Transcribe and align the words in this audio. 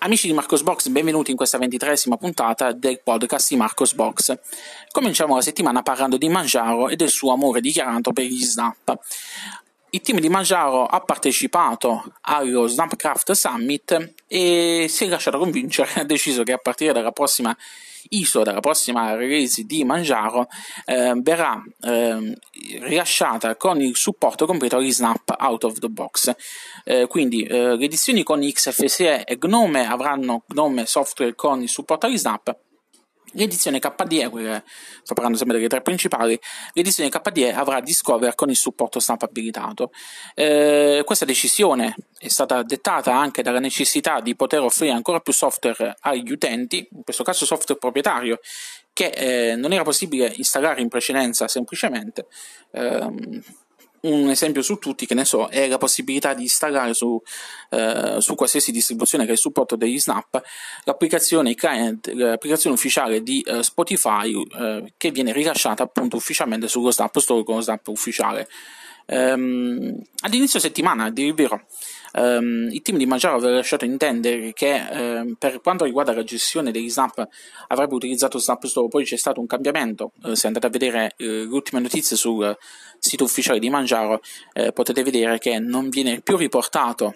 Amici 0.00 0.28
di 0.28 0.32
Marcos 0.32 0.62
Box, 0.62 0.86
benvenuti 0.90 1.32
in 1.32 1.36
questa 1.36 1.58
ventitresima 1.58 2.16
puntata 2.16 2.70
del 2.70 3.00
podcast 3.02 3.48
di 3.48 3.56
Marcos 3.56 3.94
Box. 3.94 4.38
Cominciamo 4.92 5.34
la 5.34 5.40
settimana 5.40 5.82
parlando 5.82 6.16
di 6.16 6.28
Mangiaro 6.28 6.88
e 6.88 6.94
del 6.94 7.08
suo 7.08 7.32
amore 7.32 7.60
dichiarato 7.60 8.12
per 8.12 8.24
gli 8.24 8.40
snap. 8.40 8.96
Il 9.90 10.02
team 10.02 10.20
di 10.20 10.28
Mangiaro 10.28 10.84
ha 10.84 11.00
partecipato 11.00 12.12
allo 12.22 12.66
Snapcraft 12.66 13.32
Summit 13.32 14.14
e 14.26 14.86
si 14.86 15.04
è 15.04 15.08
lasciato 15.08 15.38
convincere, 15.38 15.92
ha 16.00 16.04
deciso 16.04 16.42
che 16.42 16.52
a 16.52 16.58
partire 16.58 16.92
dalla 16.92 17.12
prossima 17.12 17.56
ISO 18.10 18.42
dalla 18.42 18.60
prossima 18.60 19.14
release 19.14 19.64
di 19.64 19.84
Mangiaro 19.84 20.46
eh, 20.86 21.14
verrà 21.16 21.62
eh, 21.80 22.38
rilasciata 22.80 23.56
con 23.56 23.80
il 23.80 23.96
supporto 23.96 24.46
completo 24.46 24.76
agli 24.76 24.92
snap 24.92 25.34
out 25.38 25.64
of 25.64 25.78
the 25.78 25.88
box. 25.88 26.34
Eh, 26.84 27.06
quindi 27.06 27.42
eh, 27.42 27.76
le 27.76 27.84
edizioni 27.84 28.22
con 28.22 28.40
XFSE 28.40 29.24
e 29.24 29.36
Gnome 29.36 29.86
avranno 29.86 30.44
Gnome 30.46 30.86
software 30.86 31.34
con 31.34 31.62
il 31.62 31.68
supporto 31.68 32.06
agli 32.06 32.18
snap 32.18 32.56
L'edizione 33.32 33.78
KDE, 33.78 34.28
quelle, 34.28 34.64
sto 35.02 35.14
parlando 35.14 35.36
sempre 35.36 35.56
delle 35.56 35.68
tre 35.68 35.82
principali, 35.82 36.38
l'edizione 36.72 37.10
KDE 37.10 37.52
avrà 37.52 37.80
Discover 37.80 38.34
con 38.34 38.50
il 38.50 38.56
supporto 38.56 39.00
stampa 39.00 39.26
abilitato. 39.26 39.90
Eh, 40.34 41.02
questa 41.04 41.24
decisione 41.24 41.94
è 42.18 42.28
stata 42.28 42.62
dettata 42.62 43.14
anche 43.14 43.42
dalla 43.42 43.60
necessità 43.60 44.20
di 44.20 44.34
poter 44.34 44.60
offrire 44.60 44.92
ancora 44.92 45.20
più 45.20 45.32
software 45.32 45.96
agli 46.00 46.30
utenti, 46.30 46.88
in 46.92 47.02
questo 47.04 47.22
caso 47.22 47.44
software 47.44 47.78
proprietario, 47.78 48.40
che 48.92 49.06
eh, 49.06 49.54
non 49.56 49.72
era 49.72 49.84
possibile 49.84 50.32
installare 50.36 50.80
in 50.80 50.88
precedenza 50.88 51.46
semplicemente. 51.46 52.26
Eh, 52.72 53.42
un 54.02 54.30
esempio 54.30 54.62
su 54.62 54.76
tutti, 54.76 55.06
che 55.06 55.14
ne 55.14 55.24
so, 55.24 55.48
è 55.48 55.66
la 55.68 55.78
possibilità 55.78 56.34
di 56.34 56.42
installare 56.42 56.94
su, 56.94 57.20
eh, 57.70 58.16
su 58.18 58.34
qualsiasi 58.34 58.72
distribuzione 58.72 59.24
che 59.24 59.30
ha 59.30 59.34
il 59.34 59.38
supporto 59.38 59.76
degli 59.76 59.98
Snap 59.98 60.40
l'applicazione, 60.84 61.54
client, 61.54 62.12
l'applicazione 62.12 62.74
ufficiale 62.74 63.22
di 63.22 63.40
eh, 63.40 63.62
Spotify 63.62 64.32
eh, 64.42 64.92
che 64.96 65.10
viene 65.10 65.32
rilasciata 65.32 65.82
appunto 65.82 66.16
ufficialmente 66.16 66.68
sullo 66.68 66.90
Snap 66.90 67.18
Store 67.18 67.44
con 67.44 67.56
lo 67.56 67.60
Snap 67.60 67.86
ufficiale. 67.88 68.48
Um, 69.10 69.98
ad 70.20 70.34
inizio 70.34 70.60
settimana, 70.60 71.04
a 71.04 71.10
dire 71.10 71.28
il 71.28 71.34
vero, 71.34 71.64
um, 72.12 72.68
il 72.70 72.82
team 72.82 72.98
di 72.98 73.06
Mangiaro 73.06 73.36
aveva 73.36 73.54
lasciato 73.56 73.86
intendere 73.86 74.52
che 74.52 74.84
um, 74.90 75.34
per 75.38 75.62
quanto 75.62 75.84
riguarda 75.84 76.12
la 76.12 76.24
gestione 76.24 76.70
degli 76.70 76.90
snap 76.90 77.26
avrebbe 77.68 77.94
utilizzato 77.94 78.38
Snap 78.38 78.66
Store, 78.66 78.88
poi 78.88 79.04
c'è 79.04 79.16
stato 79.16 79.40
un 79.40 79.46
cambiamento. 79.46 80.12
Uh, 80.22 80.34
se 80.34 80.46
andate 80.46 80.66
a 80.66 80.70
vedere 80.70 81.14
uh, 81.16 81.24
le 81.24 81.44
ultime 81.44 81.80
notizie 81.80 82.16
sul 82.18 82.54
sito 82.98 83.24
ufficiale 83.24 83.58
di 83.58 83.70
Mangiaro, 83.70 84.20
uh, 84.54 84.72
potete 84.74 85.02
vedere 85.02 85.38
che 85.38 85.58
non 85.58 85.88
viene 85.88 86.20
più 86.20 86.36
riportato 86.36 87.14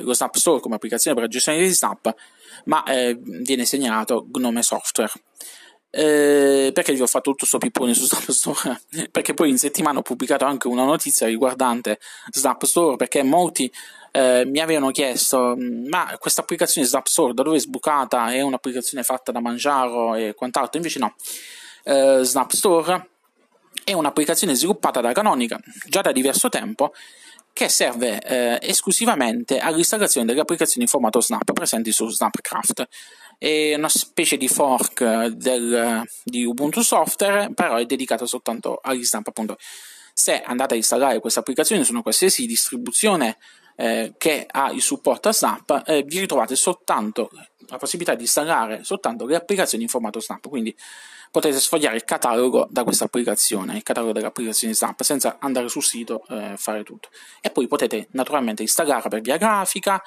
lo 0.00 0.12
Snap 0.12 0.34
Store 0.34 0.60
come 0.60 0.74
applicazione 0.74 1.14
per 1.14 1.24
la 1.26 1.30
gestione 1.30 1.58
degli 1.58 1.72
snap, 1.72 2.12
ma 2.64 2.82
viene 3.14 3.64
segnalato 3.64 4.26
Gnome 4.28 4.60
Software. 4.64 5.12
Eh, 5.94 6.70
perché 6.72 6.94
vi 6.94 7.02
ho 7.02 7.06
fatto 7.06 7.32
tutto 7.32 7.40
questo 7.40 7.58
pippone 7.58 7.92
su 7.92 8.06
Snap 8.06 8.30
Store? 8.30 8.80
perché 9.12 9.34
poi 9.34 9.50
in 9.50 9.58
settimana 9.58 9.98
ho 9.98 10.02
pubblicato 10.02 10.46
anche 10.46 10.66
una 10.66 10.84
notizia 10.84 11.26
riguardante 11.26 12.00
Snap 12.30 12.64
Store 12.64 12.96
perché 12.96 13.22
molti 13.22 13.70
eh, 14.10 14.44
mi 14.46 14.58
avevano 14.60 14.90
chiesto 14.90 15.54
ma 15.58 16.16
questa 16.18 16.40
applicazione 16.40 16.86
Snap 16.86 17.04
Store 17.06 17.34
da 17.34 17.42
dove 17.42 17.58
è 17.58 17.60
sbucata? 17.60 18.32
È 18.32 18.40
un'applicazione 18.40 19.04
fatta 19.04 19.32
da 19.32 19.40
Mangiaro 19.40 20.14
e 20.14 20.32
quant'altro? 20.32 20.78
Invece 20.78 20.98
no. 20.98 21.14
Eh, 21.84 22.20
Snap 22.22 22.50
Store 22.52 23.08
è 23.84 23.92
un'applicazione 23.92 24.54
sviluppata 24.54 25.02
da 25.02 25.12
Canonica 25.12 25.60
già 25.88 26.00
da 26.00 26.12
diverso 26.12 26.48
tempo 26.48 26.94
che 27.52 27.68
serve 27.68 28.20
eh, 28.20 28.58
esclusivamente 28.62 29.58
all'installazione 29.58 30.26
delle 30.26 30.40
applicazioni 30.40 30.84
in 30.84 30.88
formato 30.88 31.20
Snap 31.20 31.52
presenti 31.52 31.92
su 31.92 32.08
Snapcraft 32.08 32.88
è 33.42 33.74
una 33.74 33.88
specie 33.88 34.36
di 34.36 34.46
fork 34.46 35.26
del, 35.26 36.04
di 36.22 36.44
Ubuntu 36.44 36.80
Software, 36.82 37.52
però 37.52 37.74
è 37.74 37.84
dedicata 37.84 38.24
soltanto 38.24 38.78
agli 38.80 39.04
Snap. 39.04 39.26
Appunto, 39.26 39.56
se 40.14 40.40
andate 40.42 40.74
a 40.74 40.76
installare 40.76 41.18
questa 41.18 41.40
applicazione 41.40 41.82
su 41.82 41.90
una 41.90 42.02
qualsiasi 42.02 42.46
distribuzione 42.46 43.38
eh, 43.74 44.14
che 44.16 44.46
ha 44.48 44.70
il 44.70 44.80
supporto 44.80 45.28
a 45.28 45.32
Snap, 45.32 45.82
eh, 45.86 46.04
vi 46.04 46.20
ritrovate 46.20 46.54
soltanto 46.54 47.30
la 47.68 47.78
possibilità 47.78 48.14
di 48.14 48.22
installare 48.22 48.84
soltanto 48.84 49.26
le 49.26 49.36
applicazioni 49.36 49.84
in 49.84 49.88
formato 49.88 50.20
Snap. 50.20 50.48
Quindi 50.48 50.74
potete 51.32 51.58
sfogliare 51.58 51.96
il 51.96 52.04
catalogo 52.04 52.68
da 52.70 52.84
questa 52.84 53.04
applicazione, 53.04 53.76
il 53.76 53.82
catalogo 53.82 54.12
delle 54.12 54.26
applicazioni 54.26 54.74
Snap, 54.74 55.00
senza 55.02 55.38
andare 55.40 55.68
sul 55.68 55.82
sito 55.82 56.24
e 56.28 56.52
eh, 56.52 56.56
fare 56.58 56.84
tutto. 56.84 57.08
E 57.40 57.50
poi 57.50 57.66
potete 57.66 58.08
naturalmente 58.10 58.60
installarla 58.60 59.08
per 59.08 59.22
via 59.22 59.38
grafica, 59.38 60.00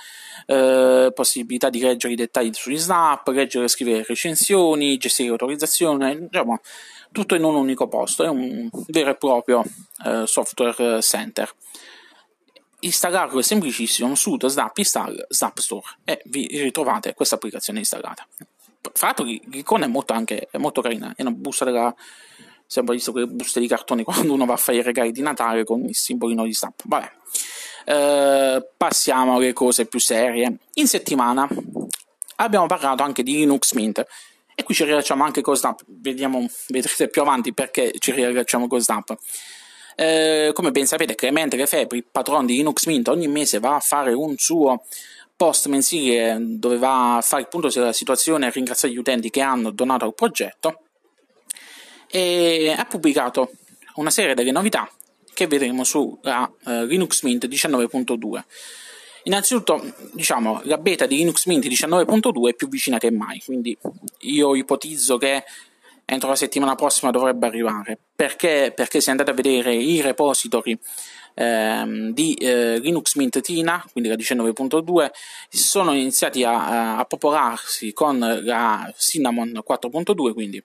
eh, 0.45 1.11
possibilità 1.13 1.69
di 1.69 1.79
leggere 1.79 2.13
i 2.13 2.15
dettagli 2.15 2.53
sugli 2.53 2.77
Snap, 2.77 3.27
leggere 3.29 3.65
e 3.65 3.69
scrivere 3.69 4.05
recensioni, 4.07 4.97
gestire 4.97 5.29
l'autorizzazione, 5.29 6.27
diciamo 6.29 6.59
tutto 7.11 7.33
in 7.33 7.43
un 7.43 7.55
unico 7.55 7.87
posto, 7.87 8.23
è 8.23 8.27
un 8.27 8.69
vero 8.87 9.09
e 9.09 9.15
proprio 9.15 9.63
eh, 10.05 10.23
software 10.27 11.01
center. 11.01 11.49
Installarlo 12.85 13.39
è 13.39 13.43
semplicissimo, 13.43 14.15
su 14.15 14.37
Snap 14.39 14.77
Install 14.77 15.25
Snap 15.29 15.59
Store 15.59 15.85
e 16.03 16.21
vi 16.25 16.47
ritrovate 16.61 17.13
questa 17.13 17.35
applicazione 17.35 17.79
installata 17.79 18.27
fra 18.93 19.07
l'altro 19.07 19.25
l'icona 19.25 19.85
è 19.85 19.87
molto, 19.87 20.13
anche, 20.13 20.47
è 20.49 20.57
molto 20.57 20.81
carina, 20.81 21.13
è 21.15 21.21
una 21.21 21.31
busta 21.31 21.65
della... 21.65 21.93
Sembra 22.67 22.95
visto 22.95 23.11
quelle 23.11 23.27
buste 23.27 23.59
di 23.59 23.67
cartone 23.67 24.01
quando 24.03 24.33
uno 24.33 24.45
va 24.45 24.53
a 24.53 24.57
fare 24.57 24.77
i 24.77 24.81
regali 24.81 25.11
di 25.11 25.21
Natale 25.21 25.63
con 25.63 25.83
il 25.83 25.95
simbolino 25.95 26.43
di 26.45 26.53
stampa. 26.53 26.83
Vabbè. 26.85 27.11
Eh, 27.87 28.67
passiamo 28.75 29.35
alle 29.35 29.53
cose 29.53 29.85
più 29.85 29.99
serie. 29.99 30.57
In 30.73 30.87
settimana 30.87 31.47
abbiamo 32.37 32.65
parlato 32.65 33.03
anche 33.03 33.21
di 33.21 33.33
Linux 33.33 33.73
Mint 33.73 34.03
e 34.55 34.63
qui 34.63 34.73
ci 34.73 34.83
rilasciamo 34.83 35.23
anche 35.23 35.41
con 35.41 35.55
Snap. 35.55 35.83
Vediamo, 35.85 36.47
vedrete 36.69 37.07
più 37.09 37.21
avanti 37.21 37.53
perché 37.53 37.93
ci 37.99 38.11
rilasciamo 38.11 38.67
con 38.67 38.79
Snap. 38.81 39.15
Eh, 39.95 40.51
come 40.53 40.71
ben 40.71 40.85
sapete, 40.85 41.15
Clemente 41.15 41.55
Lefebvre, 41.55 41.97
il 41.97 42.05
patron 42.09 42.45
di 42.45 42.55
Linux 42.55 42.85
Mint, 42.85 43.07
ogni 43.07 43.27
mese 43.27 43.59
va 43.59 43.75
a 43.75 43.79
fare 43.79 44.11
un 44.13 44.35
suo 44.37 44.83
post 45.35 45.67
mensile 45.67 46.37
dove 46.39 46.77
va 46.77 47.17
a 47.17 47.21
fare 47.21 47.43
il 47.43 47.47
punto 47.47 47.69
della 47.69 47.93
situazione 47.93 48.47
e 48.47 48.51
ringraziare 48.51 48.93
gli 48.93 48.97
utenti 48.97 49.29
che 49.29 49.41
hanno 49.41 49.71
donato 49.71 50.05
al 50.05 50.13
progetto 50.13 50.79
e 52.07 52.73
ha 52.77 52.85
pubblicato 52.85 53.51
una 53.95 54.09
serie 54.09 54.33
delle 54.33 54.51
novità 54.51 54.89
che 55.33 55.47
vedremo 55.47 55.83
su 55.83 56.19
uh, 56.21 56.85
Linux 56.85 57.23
Mint 57.23 57.47
19.2. 57.47 58.43
Innanzitutto, 59.23 59.83
diciamo, 60.13 60.61
la 60.63 60.77
beta 60.77 61.05
di 61.05 61.17
Linux 61.17 61.45
Mint 61.47 61.65
19.2 61.65 62.49
è 62.49 62.53
più 62.53 62.69
vicina 62.69 62.97
che 62.97 63.11
mai, 63.11 63.41
quindi 63.43 63.77
io 64.19 64.55
ipotizzo 64.55 65.17
che 65.17 65.43
entro 66.05 66.29
la 66.29 66.35
settimana 66.35 66.75
prossima 66.75 67.11
dovrebbe 67.11 67.47
arrivare. 67.47 67.97
Perché? 68.15 68.71
Perché 68.73 69.01
se 69.01 69.11
andate 69.11 69.31
a 69.31 69.33
vedere 69.33 69.73
i 69.73 70.01
repository 70.01 70.77
ehm, 71.33 72.11
di 72.13 72.33
eh, 72.35 72.79
Linux 72.79 73.15
Mint 73.15 73.41
Tina, 73.41 73.83
quindi 73.91 74.09
la 74.09 74.15
19.2, 74.15 75.09
sono 75.49 75.93
iniziati 75.93 76.43
a, 76.43 76.97
a 76.97 77.05
popolarsi 77.05 77.93
con 77.93 78.19
la 78.19 78.93
Cinnamon 78.97 79.61
4.2, 79.67 80.33
quindi, 80.33 80.63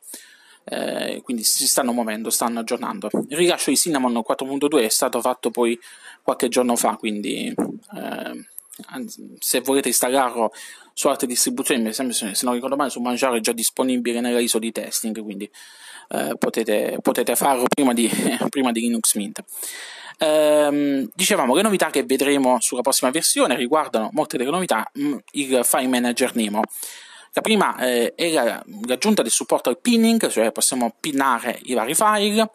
eh, 0.64 1.20
quindi 1.24 1.42
si 1.42 1.66
stanno 1.66 1.92
muovendo, 1.92 2.30
stanno 2.30 2.60
aggiornando. 2.60 3.08
Il 3.28 3.36
rilascio 3.36 3.70
di 3.70 3.76
Cinnamon 3.76 4.22
4.2 4.26 4.84
è 4.84 4.88
stato 4.88 5.20
fatto 5.20 5.50
poi 5.50 5.78
qualche 6.22 6.48
giorno 6.48 6.76
fa, 6.76 6.96
quindi 6.96 7.46
eh, 7.46 8.46
se 9.38 9.60
volete 9.60 9.88
installarlo 9.88 10.52
su 10.92 11.08
altre 11.08 11.26
distribuzioni, 11.26 11.92
se 11.92 12.02
non 12.42 12.54
ricordo 12.54 12.76
male, 12.76 12.90
su 12.90 13.00
Mangiare 13.00 13.38
è 13.38 13.40
già 13.40 13.52
disponibile 13.52 14.20
nella 14.20 14.40
ISO 14.40 14.58
di 14.58 14.72
testing, 14.72 15.22
quindi 15.22 15.50
eh, 16.08 16.34
potete, 16.38 16.98
potete, 17.00 17.36
farlo 17.36 17.64
prima 17.72 17.94
di, 17.94 18.10
prima 18.50 18.72
di 18.72 18.80
Linux 18.80 19.14
Mint. 19.14 19.42
Ehm, 20.18 21.08
dicevamo, 21.14 21.54
le 21.54 21.62
novità 21.62 21.88
che 21.88 22.04
vedremo 22.04 22.60
sulla 22.60 22.82
prossima 22.82 23.10
versione 23.10 23.56
riguardano 23.56 24.10
molte 24.12 24.36
delle 24.36 24.50
novità 24.50 24.90
mm, 24.98 25.16
il 25.32 25.60
file 25.64 25.88
manager 25.88 26.34
Nemo. 26.34 26.62
La 27.32 27.40
prima 27.40 27.78
eh, 27.78 28.12
è 28.14 28.30
la, 28.32 28.62
l'aggiunta 28.86 29.22
del 29.22 29.30
supporto 29.30 29.70
al 29.70 29.80
pinning, 29.80 30.28
cioè 30.28 30.50
possiamo 30.52 30.94
pinnare 30.98 31.58
i 31.62 31.74
vari 31.74 31.94
file. 31.94 32.50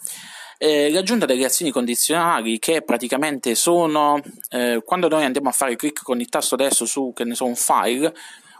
Eh, 0.57 0.89
l'aggiunta 0.89 1.25
delle 1.25 1.45
azioni 1.45 1.71
condizionali 1.71 2.59
che 2.59 2.81
praticamente 2.81 3.55
sono 3.55 4.21
eh, 4.49 4.81
quando 4.85 5.09
noi 5.09 5.25
andiamo 5.25 5.49
a 5.49 5.51
fare 5.51 5.75
clic 5.75 6.01
con 6.01 6.19
il 6.19 6.29
tasto 6.29 6.55
destro 6.55 6.85
su 6.85 7.11
che 7.13 7.25
ne 7.25 7.35
so, 7.35 7.45
un 7.45 7.55
file, 7.55 8.13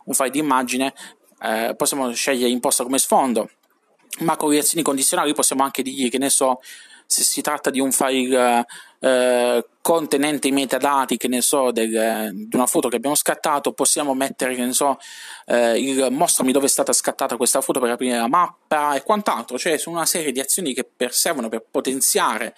un 0.06 0.14
file 0.14 0.30
di 0.30 0.40
immagine, 0.40 0.94
eh, 1.42 1.74
possiamo 1.78 2.12
scegliere 2.12 2.52
imposta 2.52 2.84
come 2.84 2.98
sfondo, 2.98 3.50
ma 4.20 4.36
con 4.36 4.50
le 4.50 4.60
azioni 4.60 4.84
condizionali 4.84 5.34
possiamo 5.34 5.64
anche 5.64 5.84
dirgli 5.84 6.10
che 6.10 6.18
ne 6.18 6.30
so 6.30 6.60
se 7.06 7.24
si 7.24 7.42
tratta 7.42 7.69
di 7.69 7.80
un 7.80 7.92
file 7.92 8.66
eh, 9.00 9.66
contenente 9.81 10.48
i 10.48 10.52
metadati, 10.52 11.18
che 11.18 11.28
ne 11.28 11.42
so, 11.42 11.72
del, 11.72 12.31
di 12.34 12.56
una 12.56 12.66
foto 12.66 12.88
che 12.90 12.96
abbiamo 12.96 13.16
scattato, 13.16 13.74
possiamo 13.74 14.13
mettere, 14.13 14.56
che 14.56 14.66
ne 14.66 14.74
so, 14.74 14.98
eh, 15.46 15.80
il 15.80 16.07
mostrami 16.12 16.52
dove 16.52 16.66
è 16.66 16.69
stata 16.69 16.94
scattata 16.94 17.38
questa 17.38 17.62
foto 17.62 17.80
per 17.80 17.92
aprire 17.92 18.18
la 18.18 18.28
mappa 18.28 18.96
e 18.96 19.04
quant'altro, 19.04 19.57
cioè 19.57 19.78
sono 19.78 19.98
una 19.98 20.06
serie 20.06 20.31
di 20.31 20.40
azioni 20.40 20.74
che 20.74 20.88
servono 21.10 21.50
per 21.50 21.63
potenziare 21.69 22.56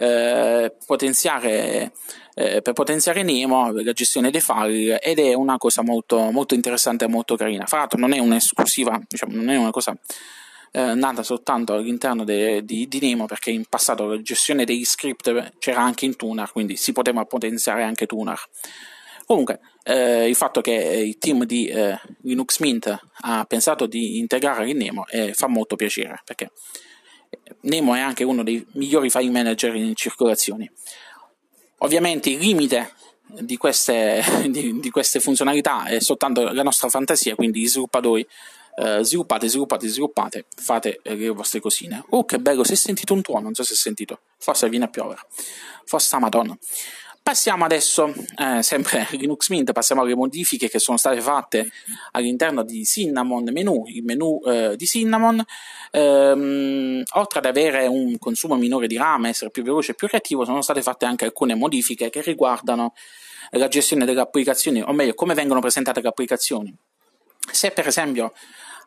eh, 0.00 0.72
potenziare, 0.86 1.92
eh, 2.34 2.62
per 2.62 2.72
potenziare 2.72 3.24
Nemo 3.24 3.72
la 3.72 3.92
gestione 3.92 4.30
dei 4.30 4.40
file 4.40 5.00
ed 5.00 5.18
è 5.18 5.34
una 5.34 5.58
cosa 5.58 5.82
molto, 5.82 6.30
molto 6.30 6.54
interessante 6.54 7.04
e 7.04 7.08
molto 7.08 7.36
carina. 7.36 7.66
Fra 7.66 7.78
l'altro 7.78 7.98
non 7.98 8.12
è 8.12 8.18
un'esclusiva, 8.20 9.00
diciamo, 9.06 9.34
non 9.34 9.48
è 9.48 9.56
una 9.56 9.70
cosa 9.70 9.96
eh, 10.70 10.94
nata 10.94 11.22
soltanto 11.22 11.74
all'interno 11.74 12.24
de, 12.24 12.64
di, 12.64 12.86
di, 12.88 13.00
Nemo 13.00 13.26
perché 13.26 13.50
in 13.50 13.64
passato 13.68 14.06
la 14.06 14.20
gestione 14.20 14.64
degli 14.64 14.84
script 14.84 15.58
c'era 15.58 15.80
anche 15.80 16.04
in 16.04 16.16
Tuner, 16.16 16.50
quindi 16.52 16.76
si 16.76 16.92
poteva 16.92 17.24
potenziare 17.24 17.82
anche 17.82 18.06
Tuner. 18.06 18.38
Comunque, 19.26 19.60
eh, 19.82 20.28
il 20.28 20.34
fatto 20.34 20.60
che 20.60 20.72
il 20.72 21.18
team 21.18 21.44
di 21.44 21.66
eh, 21.66 21.98
Linux 22.22 22.60
Mint 22.60 22.98
ha 23.20 23.44
pensato 23.44 23.86
di 23.86 24.18
integrare 24.18 24.70
il 24.70 24.76
Nemo 24.76 25.06
eh, 25.08 25.34
fa 25.34 25.48
molto 25.48 25.76
piacere 25.76 26.20
perché 26.24 26.50
Nemo 27.62 27.94
è 27.94 28.00
anche 28.00 28.24
uno 28.24 28.42
dei 28.42 28.64
migliori 28.72 29.10
file 29.10 29.30
manager 29.30 29.74
in 29.74 29.94
circolazione. 29.94 30.72
Ovviamente 31.78 32.30
il 32.30 32.38
limite 32.38 32.92
di 33.40 33.56
queste, 33.56 34.22
di, 34.48 34.78
di 34.80 34.90
queste 34.90 35.20
funzionalità 35.20 35.84
è 35.84 36.00
soltanto 36.00 36.50
la 36.50 36.62
nostra 36.62 36.88
fantasia, 36.88 37.34
quindi 37.34 37.60
gli 37.60 37.68
sviluppatori 37.68 38.26
Uh, 38.80 39.02
sviluppate, 39.02 39.48
sviluppate, 39.48 39.88
sviluppate, 39.88 40.44
fate 40.54 41.00
eh, 41.02 41.16
le 41.16 41.30
vostre 41.30 41.58
cosine. 41.58 42.04
Oh, 42.10 42.24
che 42.24 42.38
bello! 42.38 42.62
Si 42.62 42.74
è 42.74 42.76
sentito 42.76 43.12
un 43.12 43.22
tuono, 43.22 43.42
non 43.42 43.54
so 43.54 43.64
se 43.64 43.72
è 43.72 43.76
sentito. 43.76 44.20
Forse 44.38 44.68
viene 44.68 44.84
a 44.84 44.88
piovere. 44.88 45.20
Forse 45.84 46.14
a 46.14 46.20
Madonna. 46.20 46.56
Passiamo 47.20 47.64
adesso, 47.64 48.14
eh, 48.36 48.62
sempre 48.62 49.06
Linux 49.10 49.50
Mint, 49.50 49.72
passiamo 49.72 50.02
alle 50.02 50.14
modifiche 50.14 50.68
che 50.68 50.78
sono 50.78 50.96
state 50.96 51.20
fatte 51.20 51.68
all'interno 52.12 52.62
di 52.62 52.84
Cinnamon 52.84 53.50
menu, 53.52 53.84
il 53.88 54.04
menu 54.04 54.40
eh, 54.46 54.76
di 54.76 54.86
Cinnamon. 54.86 55.44
Ehm, 55.90 57.02
oltre 57.14 57.38
ad 57.40 57.46
avere 57.46 57.86
un 57.86 58.16
consumo 58.18 58.54
minore 58.54 58.86
di 58.86 58.96
RAM, 58.96 59.26
essere 59.26 59.50
più 59.50 59.62
veloce 59.64 59.90
e 59.90 59.94
più 59.94 60.06
reattivo, 60.08 60.44
sono 60.44 60.62
state 60.62 60.82
fatte 60.82 61.04
anche 61.04 61.24
alcune 61.24 61.54
modifiche 61.54 62.10
che 62.10 62.22
riguardano 62.22 62.94
la 63.50 63.68
gestione 63.68 64.04
delle 64.04 64.20
applicazioni, 64.20 64.80
o 64.80 64.92
meglio, 64.92 65.14
come 65.14 65.34
vengono 65.34 65.60
presentate 65.60 66.00
le 66.00 66.08
applicazioni. 66.08 66.74
Se 67.50 67.70
per 67.72 67.86
esempio 67.86 68.32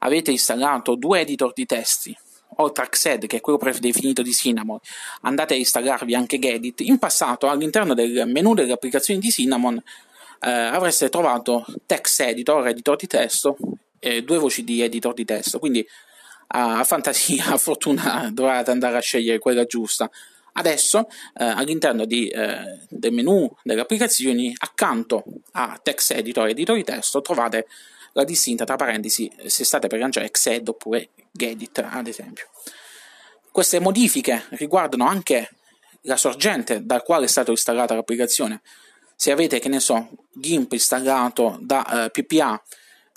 avete 0.03 0.31
installato 0.31 0.95
due 0.95 1.21
editor 1.21 1.53
di 1.53 1.65
testi 1.65 2.17
oltre 2.57 2.83
a 2.83 2.87
Xed, 2.87 3.27
che 3.27 3.37
è 3.37 3.41
quello 3.41 3.57
predefinito 3.57 4.21
di 4.21 4.33
Cinnamon, 4.33 4.77
andate 5.21 5.53
a 5.53 5.57
installarvi 5.57 6.13
anche 6.13 6.37
Gedit, 6.37 6.81
in 6.81 6.99
passato 6.99 7.49
all'interno 7.49 7.93
del 7.93 8.27
menu 8.27 8.53
delle 8.53 8.73
applicazioni 8.73 9.19
di 9.19 9.31
Cinnamon 9.31 9.81
eh, 10.41 10.49
avreste 10.49 11.09
trovato 11.09 11.65
text 11.85 12.19
editor, 12.21 12.67
editor 12.67 12.95
di 12.97 13.07
testo, 13.07 13.57
e 13.99 14.23
due 14.23 14.39
voci 14.39 14.63
di 14.63 14.81
editor 14.81 15.13
di 15.13 15.25
testo, 15.25 15.59
quindi 15.59 15.85
a 16.47 16.83
fantasia, 16.83 17.45
a 17.53 17.57
fortuna 17.57 18.29
dovete 18.33 18.71
andare 18.71 18.97
a 18.97 19.01
scegliere 19.01 19.39
quella 19.39 19.65
giusta. 19.65 20.09
Adesso 20.53 21.07
eh, 21.37 21.45
all'interno 21.45 22.03
di, 22.03 22.27
eh, 22.27 22.79
del 22.89 23.13
menu 23.13 23.49
delle 23.63 23.81
applicazioni, 23.81 24.53
accanto 24.57 25.23
a 25.53 25.79
text 25.81 26.11
editor 26.11 26.49
editor 26.49 26.75
di 26.75 26.83
testo, 26.83 27.21
trovate 27.21 27.67
la 28.13 28.23
distinta 28.23 28.65
tra 28.65 28.75
parentesi 28.75 29.31
se 29.45 29.63
state 29.63 29.87
per 29.87 29.99
lanciare 29.99 30.31
Xed 30.31 30.67
oppure 30.67 31.09
Gedit, 31.31 31.87
ad 31.89 32.07
esempio. 32.07 32.49
Queste 33.51 33.79
modifiche 33.79 34.45
riguardano 34.51 35.07
anche 35.07 35.49
la 36.01 36.17
sorgente 36.17 36.85
dal 36.85 37.03
quale 37.03 37.25
è 37.25 37.29
stata 37.29 37.51
installata 37.51 37.93
l'applicazione. 37.93 38.61
Se 39.15 39.31
avete, 39.31 39.59
che 39.59 39.69
ne 39.69 39.79
so, 39.79 40.09
GIMP 40.31 40.71
installato 40.71 41.57
da 41.61 42.05
eh, 42.05 42.09
PPA, 42.09 42.61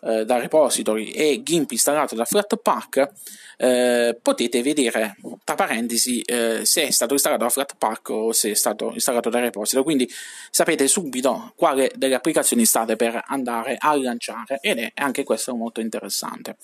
eh, 0.05 0.25
da 0.25 0.39
repository 0.39 1.11
e 1.11 1.43
GIMP 1.43 1.73
installato 1.73 2.15
da 2.15 2.25
Flatpak, 2.25 3.11
eh, 3.57 4.19
potete 4.21 4.63
vedere 4.63 5.17
tra 5.45 5.55
parentesi 5.55 6.21
eh, 6.23 6.65
se 6.65 6.87
è 6.87 6.91
stato 6.91 7.13
installato 7.15 7.45
da 7.45 7.51
Flatpak 7.51 8.09
o 8.11 8.33
se 8.33 8.51
è 8.51 8.55
stato 8.55 8.93
installato 8.93 9.31
da 9.31 9.41
repository. 9.41 9.85
Quindi 9.85 10.11
sapete 10.51 10.87
subito 10.89 11.53
quale 11.57 11.91
delle 11.95 12.15
applicazioni 12.15 12.65
state 12.65 12.97
per 12.97 13.23
andare 13.27 13.77
a 13.79 13.97
lanciare 13.97 14.59
ed 14.61 14.79
è 14.79 14.93
anche 14.95 15.25
questo 15.25 15.55
molto 15.55 15.81
interessante. 15.81 16.57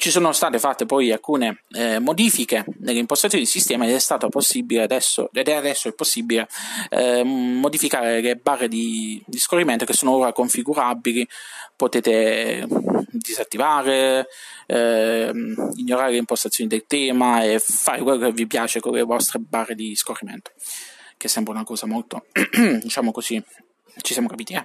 Ci 0.00 0.10
sono 0.10 0.30
state 0.30 0.60
fatte 0.60 0.86
poi 0.86 1.10
alcune 1.10 1.64
eh, 1.70 1.98
modifiche 1.98 2.64
nelle 2.78 3.00
impostazioni 3.00 3.42
del 3.42 3.52
sistema 3.52 3.84
ed 3.84 3.94
è 3.94 3.98
stato 3.98 4.28
possibile 4.28 4.82
adesso, 4.82 5.28
ed 5.32 5.48
è 5.48 5.54
adesso 5.54 5.90
possibile 5.90 6.46
eh, 6.90 7.24
modificare 7.24 8.20
le 8.20 8.36
barre 8.36 8.68
di, 8.68 9.20
di, 9.26 9.38
scorrimento 9.40 9.84
che 9.84 9.94
sono 9.94 10.12
ora 10.12 10.32
configurabili, 10.32 11.26
potete 11.74 12.64
disattivare, 13.10 14.28
eh, 14.66 15.32
ignorare 15.74 16.12
le 16.12 16.18
impostazioni 16.18 16.70
del 16.70 16.84
tema 16.86 17.42
e 17.42 17.58
fare 17.58 18.00
quello 18.00 18.18
che 18.26 18.32
vi 18.32 18.46
piace 18.46 18.78
con 18.78 18.92
le 18.92 19.02
vostre 19.02 19.40
barre 19.40 19.74
di 19.74 19.96
scorrimento, 19.96 20.52
che 21.16 21.26
sembra 21.26 21.54
una 21.54 21.64
cosa 21.64 21.88
molto, 21.88 22.26
diciamo 22.80 23.10
così, 23.10 23.42
ci 24.02 24.12
siamo 24.12 24.28
capiti, 24.28 24.52
eh? 24.52 24.62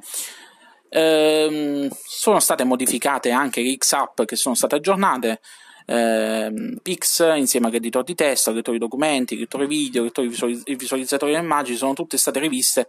Ehm, 0.95 1.89
sono 2.05 2.39
state 2.39 2.63
modificate 2.63 3.31
anche 3.31 3.61
le 3.61 3.75
X-App 3.75 4.21
che 4.23 4.35
sono 4.35 4.53
state 4.53 4.75
aggiornate. 4.75 5.41
Ehm, 5.87 6.77
Pix 6.83 7.33
insieme 7.35 7.67
all'editor 7.67 8.03
di 8.03 8.13
testo, 8.13 8.49
all'editor 8.49 8.73
di 8.75 8.79
documenti, 8.79 9.33
all'editor 9.33 9.65
video, 9.65 10.01
all'editor 10.01 10.27
visualizz- 10.27 10.75
visualizzatore 10.75 11.33
di 11.33 11.39
immagini 11.39 11.77
sono 11.77 11.93
tutte 11.93 12.17
state 12.17 12.39
riviste. 12.39 12.87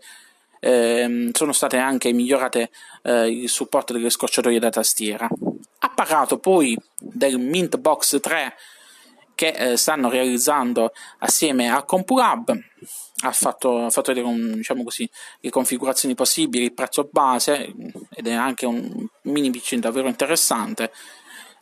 Ehm, 0.60 1.32
sono 1.32 1.52
state 1.52 1.78
anche 1.78 2.12
migliorate 2.12 2.70
eh, 3.02 3.28
il 3.28 3.48
supporto 3.48 3.94
delle 3.94 4.10
scorciatoie 4.10 4.58
da 4.58 4.68
tastiera. 4.68 5.26
Ha 5.78 5.88
parlato 5.94 6.38
poi 6.38 6.76
del 6.98 7.38
Mint 7.38 7.78
Box 7.78 8.20
3 8.20 8.54
che 9.34 9.48
eh, 9.48 9.76
stanno 9.78 10.10
realizzando 10.10 10.92
assieme 11.18 11.70
a 11.70 11.82
CompuLab 11.82 12.54
ha 13.28 13.32
fatto, 13.32 13.84
ha 13.86 13.90
fatto 13.90 14.12
un, 14.12 14.54
diciamo 14.54 14.84
così, 14.84 15.08
le 15.40 15.50
configurazioni 15.50 16.14
possibili, 16.14 16.64
il 16.64 16.74
prezzo 16.74 17.08
base 17.10 17.72
ed 18.10 18.26
è 18.26 18.32
anche 18.32 18.66
un 18.66 19.06
mini 19.22 19.50
PC 19.50 19.76
davvero 19.76 20.08
interessante. 20.08 20.92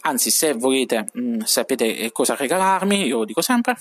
Anzi, 0.04 0.30
se 0.30 0.52
volete, 0.54 1.06
mh, 1.12 1.20
mm, 1.20 1.40
sapete 1.40 2.10
cosa 2.12 2.34
regalarmi, 2.34 3.06
io 3.06 3.18
lo 3.18 3.24
dico 3.24 3.40
sempre. 3.40 3.76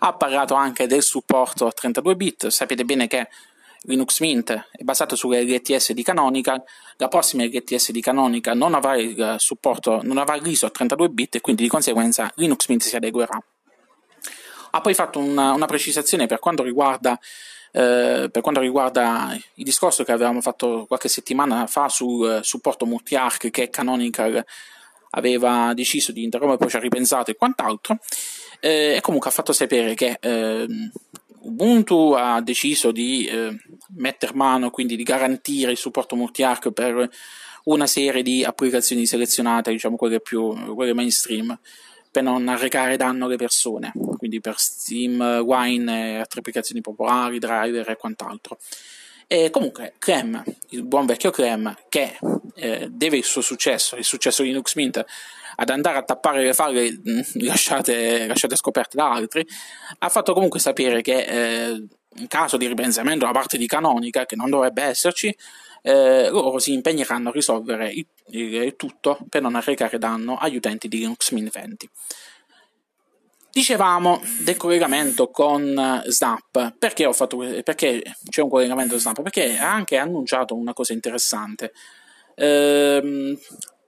ha 0.00 0.12
parlato 0.14 0.54
anche 0.54 0.86
del 0.86 1.02
supporto 1.02 1.66
a 1.66 1.72
32 1.72 2.16
bit, 2.16 2.46
sapete 2.48 2.84
bene 2.84 3.06
che 3.06 3.28
Linux 3.84 4.20
Mint 4.20 4.52
è 4.70 4.82
basato 4.82 5.16
sulle 5.16 5.42
LTS 5.42 5.92
di 5.92 6.02
Canonical, 6.02 6.62
la 6.96 7.08
prossima 7.08 7.44
LTS 7.44 7.90
di 7.90 8.00
Canonical 8.00 8.56
non 8.56 8.74
avrà 8.74 8.96
il 8.96 9.34
supporto, 9.38 10.00
non 10.02 10.18
avrà 10.18 10.36
l'ISO 10.36 10.66
a 10.66 10.70
32 10.70 11.08
bit 11.08 11.34
e 11.36 11.40
quindi 11.40 11.62
di 11.62 11.68
conseguenza 11.68 12.30
Linux 12.36 12.68
Mint 12.68 12.82
si 12.82 12.94
adeguerà. 12.94 13.42
Ha 14.74 14.80
poi 14.80 14.94
fatto 14.94 15.18
una, 15.18 15.52
una 15.52 15.66
precisazione 15.66 16.26
per 16.26 16.38
quanto 16.38 16.62
riguarda 16.62 17.18
eh, 17.74 18.28
per 18.30 18.42
quanto 18.42 18.60
riguarda 18.60 19.34
il 19.54 19.64
discorso 19.64 20.04
che 20.04 20.12
avevamo 20.12 20.42
fatto 20.42 20.84
qualche 20.86 21.08
settimana 21.08 21.66
fa 21.66 21.88
sul 21.88 22.40
supporto 22.42 22.84
multi-arc 22.84 23.50
che 23.50 23.70
Canonical 23.70 24.44
aveva 25.14 25.72
deciso 25.74 26.12
di 26.12 26.22
interrompere, 26.22 26.58
poi 26.58 26.70
ci 26.70 26.76
ha 26.76 26.80
ripensato 26.80 27.30
e 27.30 27.36
quant'altro, 27.36 27.98
eh, 28.60 28.96
e 28.96 29.00
comunque 29.00 29.30
ha 29.30 29.32
fatto 29.32 29.52
sapere 29.52 29.94
che 29.94 30.18
eh, 30.20 30.66
Ubuntu 31.44 32.12
ha 32.16 32.40
deciso 32.40 32.92
di 32.92 33.26
eh, 33.26 33.56
mettere 33.96 34.32
mano, 34.34 34.70
quindi 34.70 34.94
di 34.94 35.02
garantire 35.02 35.72
il 35.72 35.76
supporto 35.76 36.14
multi-arc 36.14 36.70
per 36.70 37.08
una 37.64 37.86
serie 37.86 38.22
di 38.22 38.44
applicazioni 38.44 39.06
selezionate, 39.06 39.72
diciamo 39.72 39.96
quelle 39.96 40.20
più 40.20 40.74
quelle 40.74 40.94
mainstream 40.94 41.58
per 42.12 42.22
non 42.22 42.46
arrecare 42.46 42.98
danno 42.98 43.24
alle 43.24 43.36
persone, 43.36 43.90
quindi 44.18 44.40
per 44.40 44.58
Steam, 44.58 45.20
Wine, 45.44 46.18
altre 46.18 46.40
applicazioni 46.40 46.82
popolari, 46.82 47.38
driver 47.38 47.88
e 47.88 47.96
quant'altro. 47.96 48.58
E 49.26 49.48
comunque 49.48 49.94
Clem, 49.98 50.44
il 50.70 50.84
buon 50.84 51.06
vecchio 51.06 51.30
Clem, 51.30 51.74
che 51.88 52.18
eh, 52.54 52.88
deve 52.90 53.16
il 53.16 53.24
suo 53.24 53.40
successo, 53.40 53.96
il 53.96 54.04
successo 54.04 54.42
di 54.42 54.48
Linux 54.48 54.74
Mint, 54.74 55.02
ad 55.56 55.70
andare 55.70 55.96
a 55.96 56.02
tappare 56.02 56.44
le 56.44 56.52
falle 56.52 56.90
mm, 56.90 57.20
lasciate, 57.46 58.26
lasciate 58.26 58.56
scoperte 58.56 58.98
da 58.98 59.10
altri, 59.10 59.46
ha 60.00 60.08
fatto 60.10 60.34
comunque 60.34 60.60
sapere 60.60 61.00
che 61.00 61.24
eh, 61.24 61.82
in 62.16 62.28
caso 62.28 62.58
di 62.58 62.66
ripensamento 62.66 63.24
da 63.24 63.32
parte 63.32 63.56
di 63.56 63.66
Canonica, 63.66 64.26
che 64.26 64.36
non 64.36 64.50
dovrebbe 64.50 64.82
esserci, 64.82 65.34
eh, 65.82 66.28
loro 66.30 66.58
si 66.58 66.72
impegneranno 66.72 67.28
a 67.28 67.32
risolvere 67.32 67.90
il, 67.90 68.06
il, 68.28 68.76
tutto 68.76 69.18
per 69.28 69.42
non 69.42 69.56
arrecare 69.56 69.98
danno 69.98 70.36
agli 70.36 70.56
utenti 70.56 70.88
di 70.88 70.98
Linux 70.98 71.30
Mint 71.32 71.50
20. 71.50 71.90
Dicevamo 73.50 74.22
del 74.40 74.56
collegamento 74.56 75.28
con 75.28 76.02
Snap, 76.06 76.74
perché, 76.78 77.12
fatto, 77.12 77.36
perché 77.36 78.02
c'è 78.30 78.40
un 78.40 78.48
collegamento 78.48 78.96
Snap? 78.96 79.20
Perché 79.20 79.58
ha 79.58 79.70
anche 79.70 79.98
annunciato 79.98 80.54
una 80.54 80.72
cosa 80.72 80.94
interessante. 80.94 81.72
Ehm, 82.34 83.38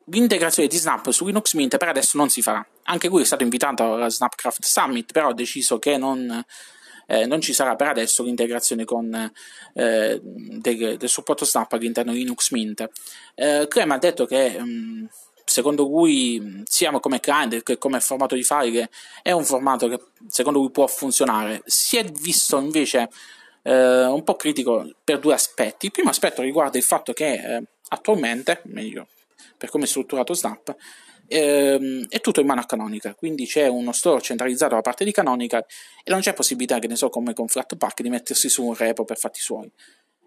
l'integrazione 0.08 0.68
di 0.68 0.76
Snap 0.76 1.08
su 1.10 1.24
Linux 1.24 1.54
Mint 1.54 1.78
per 1.78 1.88
adesso 1.88 2.18
non 2.18 2.28
si 2.28 2.42
farà. 2.42 2.66
Anche 2.82 3.08
lui 3.08 3.22
è 3.22 3.24
stato 3.24 3.42
invitato 3.42 3.94
alla 3.94 4.10
Snapcraft 4.10 4.64
Summit, 4.64 5.12
però 5.12 5.28
ha 5.28 5.34
deciso 5.34 5.78
che 5.78 5.96
non, 5.96 6.44
eh, 7.06 7.26
non 7.26 7.40
ci 7.40 7.52
sarà 7.52 7.76
per 7.76 7.88
adesso 7.88 8.23
l'integrazione 8.23 8.84
con, 8.84 9.32
eh, 9.75 10.20
del, 10.23 10.96
del, 10.96 11.08
supporto 11.08 11.44
Snap 11.44 11.73
all'interno 11.73 12.12
di 12.12 12.18
Linux 12.18 12.50
Mint. 12.50 12.88
Eh, 13.34 13.66
Clem 13.68 13.90
ha 13.90 13.99
detto 13.99 14.26
che 14.26 14.58
mh, 14.58 14.64
mm, 14.64 15.04
secondo 15.44 15.88
cui 15.88 16.62
sia 16.64 16.90
come 17.00 17.20
client 17.20 17.62
che 17.62 17.78
come 17.78 18.00
formato 18.00 18.34
di 18.34 18.42
file 18.42 18.88
è 19.23 19.32
un 19.32 19.44
formato 19.44 19.88
che 19.88 20.00
secondo 20.28 20.58
lui 20.58 20.70
può 20.70 20.87
funzionare. 20.87 21.62
Si 21.66 21.96
è 21.96 22.04
visto 22.04 22.58
invece 22.58 23.08
eh, 23.62 24.04
un 24.04 24.23
po' 24.23 24.37
critico 24.37 24.90
per 25.02 25.18
due 25.18 25.34
aspetti. 25.34 25.87
Il 25.87 25.92
primo 25.92 26.11
aspetto 26.11 26.42
riguarda 26.42 26.78
il 26.78 26.84
fatto 26.84 27.12
che 27.12 27.32
eh, 27.32 27.62
attualmente, 27.88 28.62
meglio 28.64 29.08
per 29.56 29.70
come 29.70 29.84
è 29.84 29.87
strutturato 29.87 30.34
Snap, 30.34 30.75
ehm, 31.26 32.07
è 32.09 32.21
tutto 32.21 32.40
in 32.40 32.47
mano 32.47 32.61
a 32.61 32.66
Canonica, 32.66 33.14
quindi 33.14 33.47
c'è 33.47 33.66
uno 33.66 33.93
store 33.93 34.21
centralizzato 34.21 34.75
da 34.75 34.81
parte 34.81 35.04
di 35.04 35.12
Canonica 35.12 35.64
e 36.02 36.11
non 36.11 36.21
c'è 36.21 36.33
possibilità, 36.33 36.78
che 36.78 36.87
ne 36.87 36.97
so, 36.97 37.09
come 37.09 37.35
con 37.35 37.49
Flatpak, 37.49 38.02
di 38.02 38.11
mettersi 38.11 38.49
su 38.49 38.64
un 38.64 38.75
repo 38.75 39.04
per 39.04 39.19
fatti 39.19 39.40
suoi. 39.40 39.71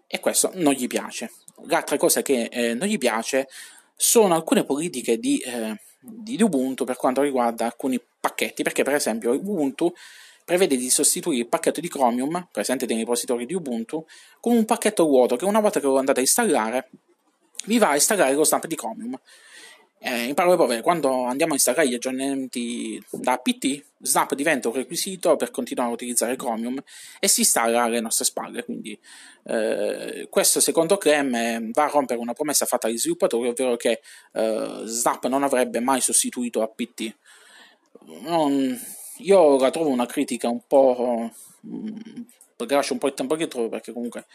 E 0.06 0.20
questo 0.20 0.50
non 0.54 0.72
gli 0.72 0.86
piace. 0.86 1.30
L'altra 1.66 1.96
cosa 1.96 2.22
che 2.22 2.48
eh, 2.50 2.74
non 2.74 2.88
gli 2.88 2.98
piace 2.98 3.48
sono 3.94 4.34
alcune 4.34 4.64
politiche 4.64 5.18
di, 5.18 5.38
eh, 5.38 5.78
di 6.00 6.40
Ubuntu 6.40 6.84
per 6.84 6.96
quanto 6.96 7.20
riguarda 7.22 7.66
alcuni 7.66 8.00
pacchetti, 8.20 8.62
perché 8.62 8.82
per 8.84 8.94
esempio 8.94 9.32
Ubuntu 9.32 9.92
prevede 10.44 10.76
di 10.76 10.88
sostituire 10.88 11.42
il 11.42 11.48
pacchetto 11.48 11.80
di 11.80 11.88
Chromium 11.88 12.48
presente 12.50 12.86
nei 12.86 12.98
repositori 12.98 13.44
di 13.44 13.52
Ubuntu 13.52 14.06
con 14.40 14.56
un 14.56 14.64
pacchetto 14.64 15.04
vuoto 15.04 15.36
che 15.36 15.44
una 15.44 15.60
volta 15.60 15.78
che 15.78 15.84
lo 15.84 15.98
andate 15.98 16.20
a 16.20 16.22
installare 16.22 16.88
vi 17.66 17.76
va 17.76 17.90
a 17.90 17.94
installare 17.94 18.32
lo 18.32 18.44
stamp 18.44 18.66
di 18.66 18.74
Chromium. 18.74 19.18
Eh, 20.00 20.24
in 20.24 20.34
parole 20.34 20.56
povere, 20.56 20.80
quando 20.80 21.24
andiamo 21.24 21.52
a 21.52 21.56
installare 21.56 21.88
gli 21.88 21.94
aggiornamenti 21.94 23.02
da 23.10 23.32
apt, 23.32 23.84
Snap 24.00 24.34
diventa 24.34 24.68
un 24.68 24.74
requisito 24.74 25.34
per 25.34 25.50
continuare 25.50 25.90
a 25.90 25.92
utilizzare 25.92 26.36
Chromium 26.36 26.80
e 27.18 27.26
si 27.26 27.40
installa 27.40 27.82
alle 27.82 28.00
nostre 28.00 28.24
spalle. 28.24 28.64
Quindi, 28.64 28.96
eh, 29.44 30.28
questo 30.30 30.60
secondo 30.60 30.98
Clem 30.98 31.72
va 31.72 31.84
a 31.84 31.88
rompere 31.88 32.20
una 32.20 32.32
promessa 32.32 32.64
fatta 32.64 32.86
agli 32.86 32.98
sviluppatori, 32.98 33.48
ovvero 33.48 33.76
che 33.76 34.00
eh, 34.32 34.82
Snap 34.84 35.26
non 35.26 35.42
avrebbe 35.42 35.80
mai 35.80 36.00
sostituito 36.00 36.62
apt. 36.62 37.14
Non, 38.20 38.80
io 39.18 39.58
la 39.58 39.70
trovo 39.70 39.88
una 39.88 40.06
critica 40.06 40.48
un 40.48 40.60
po'. 40.66 41.30
Mh, 41.60 41.76
mm, 41.76 42.22
lascio 42.68 42.92
un 42.92 42.98
po' 43.00 43.08
il 43.08 43.14
tempo 43.14 43.34
che 43.34 43.48
trovo 43.48 43.68
perché 43.68 43.92
comunque 43.92 44.26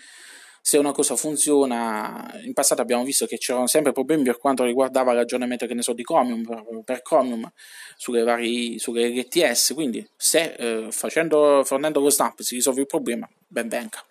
se 0.65 0.77
una 0.77 0.93
cosa 0.93 1.17
funziona, 1.17 2.39
in 2.41 2.53
passato 2.53 2.82
abbiamo 2.82 3.03
visto 3.03 3.25
che 3.25 3.38
c'erano 3.38 3.67
sempre 3.67 3.91
problemi 3.91 4.24
per 4.24 4.38
quanto 4.38 4.63
riguardava 4.63 5.12
l'aggiornamento 5.12 5.65
che 5.65 5.74
ne 5.74 5.82
so 5.82 5.91
di 5.91 6.03
Chromium 6.03 6.46
per, 6.46 6.63
per 6.86 7.01
Chromium 7.01 7.51
sulle 7.98 8.24
varie 8.24 8.79
sulle 8.79 9.10
LTS, 9.10 9.74
quindi 9.74 10.08
se 10.15 10.53
eh, 10.58 10.88
facendo, 10.89 11.63
fornendo 11.65 12.00
lo 12.00 12.10
snap 12.10 12.39
si 12.39 12.55
risolve 12.55 12.79
il 12.79 12.88
problema, 12.88 13.29
ben 13.46 13.67
venga. 13.67 14.01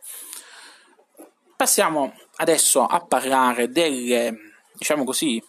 Passiamo 1.57 2.13
adesso 2.37 2.85
a 2.85 3.01
parlare 3.01 3.71
delle, 3.71 4.37
diciamo 4.77 5.05
così, 5.05 5.43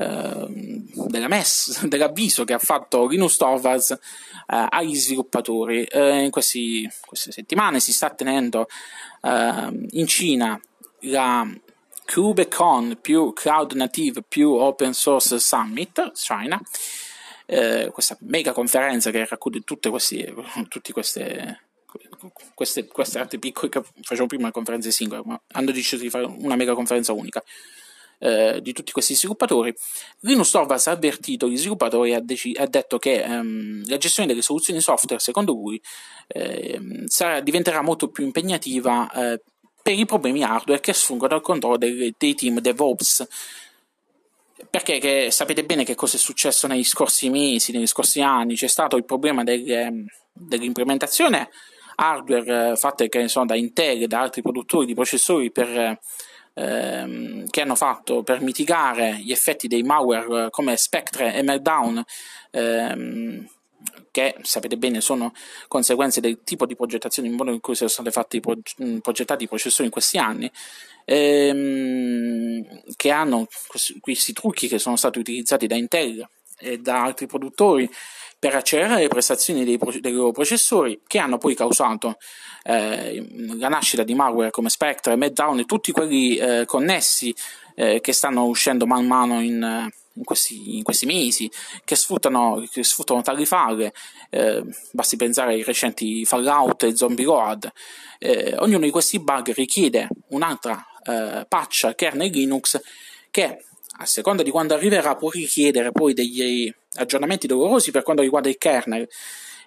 Ehm, 0.00 0.69
della 1.06 1.28
MES, 1.28 1.84
dell'avviso 1.88 2.44
che 2.44 2.52
ha 2.52 2.58
fatto 2.58 3.06
Linus 3.06 3.36
Torvalds 3.36 3.90
eh, 3.90 3.98
agli 4.46 4.94
sviluppatori. 4.94 5.84
Eh, 5.84 6.24
in 6.24 6.30
questi, 6.30 6.88
queste 7.04 7.32
settimane 7.32 7.80
si 7.80 7.92
sta 7.92 8.10
tenendo 8.10 8.66
ehm, 9.22 9.86
in 9.90 10.06
Cina 10.06 10.60
la 11.04 11.46
KubeCon 12.04 12.98
più 13.00 13.32
Cloud 13.32 13.72
Native 13.72 14.22
più 14.22 14.52
Open 14.52 14.92
Source 14.92 15.38
Summit 15.38 16.12
China. 16.12 16.60
Eh, 17.46 17.90
questa 17.92 18.16
mega 18.20 18.52
conferenza 18.52 19.10
che 19.10 19.26
racchiude 19.26 19.60
tutte, 19.60 19.90
questi, 19.90 20.24
tutte 20.68 20.92
queste, 20.92 21.60
queste, 22.54 22.86
queste 22.86 23.18
altre 23.18 23.38
piccole 23.38 23.68
che 23.68 23.82
facciamo 24.02 24.28
prima 24.28 24.50
conferenze 24.50 24.90
singole, 24.90 25.22
ma 25.24 25.40
hanno 25.52 25.72
deciso 25.72 26.02
di 26.02 26.10
fare 26.10 26.24
una 26.24 26.56
mega 26.56 26.74
conferenza 26.74 27.12
unica 27.12 27.42
eh, 28.20 28.60
di 28.60 28.72
tutti 28.72 28.92
questi 28.92 29.14
sviluppatori, 29.14 29.74
Linus 30.20 30.50
Torvalds 30.50 30.86
ha 30.86 30.92
avvertito 30.92 31.48
gli 31.48 31.56
sviluppatori 31.56 32.10
e 32.10 32.14
ha, 32.14 32.20
dec- 32.20 32.58
ha 32.58 32.66
detto 32.66 32.98
che 32.98 33.22
ehm, 33.22 33.88
la 33.88 33.96
gestione 33.96 34.28
delle 34.28 34.42
soluzioni 34.42 34.80
software, 34.80 35.20
secondo 35.20 35.52
lui, 35.52 35.80
ehm, 36.28 37.06
sarà, 37.06 37.40
diventerà 37.40 37.80
molto 37.82 38.08
più 38.10 38.24
impegnativa 38.24 39.10
eh, 39.10 39.40
per 39.82 39.94
i 39.94 40.04
problemi 40.04 40.42
hardware 40.42 40.80
che 40.80 40.92
sfuggono 40.92 41.34
al 41.34 41.40
controllo 41.40 41.78
dei, 41.78 42.14
dei 42.16 42.34
team 42.34 42.60
DevOps. 42.60 43.26
Perché 44.68 44.98
che, 44.98 45.30
sapete 45.30 45.64
bene 45.64 45.84
che 45.84 45.94
cosa 45.94 46.16
è 46.16 46.20
successo 46.20 46.66
negli 46.66 46.84
scorsi 46.84 47.30
mesi, 47.30 47.72
negli 47.72 47.86
scorsi 47.86 48.20
anni, 48.20 48.54
c'è 48.54 48.66
stato 48.66 48.96
il 48.96 49.06
problema 49.06 49.42
del, 49.42 50.04
dell'implementazione 50.32 51.48
hardware 51.96 52.72
eh, 52.72 52.76
fatte 52.76 53.08
che 53.08 53.28
sono 53.28 53.46
da 53.46 53.56
Intel 53.56 54.02
e 54.02 54.06
da 54.06 54.20
altri 54.20 54.42
produttori 54.42 54.86
di 54.86 54.94
processori 54.94 55.50
per 55.50 55.98
ehm, 56.60 57.48
che 57.48 57.62
hanno 57.62 57.74
fatto 57.74 58.22
per 58.22 58.40
mitigare 58.40 59.16
gli 59.16 59.32
effetti 59.32 59.66
dei 59.66 59.82
malware 59.82 60.46
eh, 60.46 60.50
come 60.50 60.76
Spectre 60.76 61.34
e 61.34 61.42
Meltdown, 61.42 62.04
ehm, 62.50 63.48
che 64.10 64.36
sapete 64.42 64.76
bene 64.76 65.00
sono 65.00 65.32
conseguenze 65.68 66.20
del 66.20 66.42
tipo 66.44 66.66
di 66.66 66.76
progettazione 66.76 67.28
in 67.28 67.34
modo 67.34 67.52
in 67.52 67.60
cui 67.60 67.74
sono 67.74 67.88
stati 67.88 68.10
fatti 68.10 68.40
mm, 68.82 68.98
progettati 68.98 69.44
i 69.44 69.48
processori 69.48 69.84
in 69.84 69.90
questi 69.90 70.18
anni, 70.18 70.50
ehm, 71.04 72.82
che 72.96 73.10
hanno 73.10 73.46
questi 74.00 74.32
trucchi 74.32 74.68
che 74.68 74.78
sono 74.78 74.96
stati 74.96 75.18
utilizzati 75.18 75.66
da 75.66 75.76
Intel 75.76 76.28
e 76.60 76.78
da 76.78 77.02
altri 77.02 77.26
produttori 77.26 77.90
per 78.38 78.54
accelerare 78.54 79.02
le 79.02 79.08
prestazioni 79.08 79.64
dei, 79.64 79.78
dei 80.00 80.12
loro 80.12 80.32
processori 80.32 81.02
che 81.06 81.18
hanno 81.18 81.36
poi 81.36 81.54
causato 81.54 82.16
eh, 82.62 83.26
la 83.58 83.68
nascita 83.68 84.02
di 84.02 84.14
malware 84.14 84.50
come 84.50 84.70
Spectre, 84.70 85.16
Meltdown 85.16 85.58
e 85.58 85.64
tutti 85.64 85.92
quelli 85.92 86.36
eh, 86.36 86.64
connessi 86.64 87.34
eh, 87.74 88.00
che 88.00 88.12
stanno 88.12 88.44
uscendo 88.44 88.86
man 88.86 89.06
mano 89.06 89.42
in, 89.42 89.90
in, 90.14 90.24
questi, 90.24 90.78
in 90.78 90.82
questi, 90.82 91.04
mesi, 91.04 91.50
che 91.84 91.96
sfruttano, 91.96 92.66
che 92.70 92.82
sfruttano 92.82 93.20
tali 93.20 93.44
falle, 93.44 93.92
eh, 94.30 94.64
basti 94.92 95.16
pensare 95.16 95.52
ai 95.52 95.62
recenti 95.62 96.24
Fallout 96.24 96.84
e 96.84 96.96
Zombie 96.96 97.26
Road. 97.26 97.70
Eh, 98.18 98.54
ognuno 98.58 98.84
di 98.84 98.90
questi 98.90 99.18
bug 99.18 99.52
richiede 99.52 100.08
un'altra 100.28 100.82
eh, 101.04 101.44
patch 101.46 101.94
kernel 101.94 102.30
Linux 102.30 102.80
che 103.30 103.64
a 103.98 104.06
seconda 104.06 104.42
di 104.42 104.50
quando 104.50 104.74
arriverà 104.74 105.16
può 105.16 105.30
richiedere 105.30 105.92
poi 105.92 106.14
degli 106.14 106.72
aggiornamenti 106.94 107.46
dolorosi 107.46 107.90
per 107.90 108.02
quanto 108.02 108.22
riguarda 108.22 108.48
il 108.48 108.58
kernel 108.58 109.08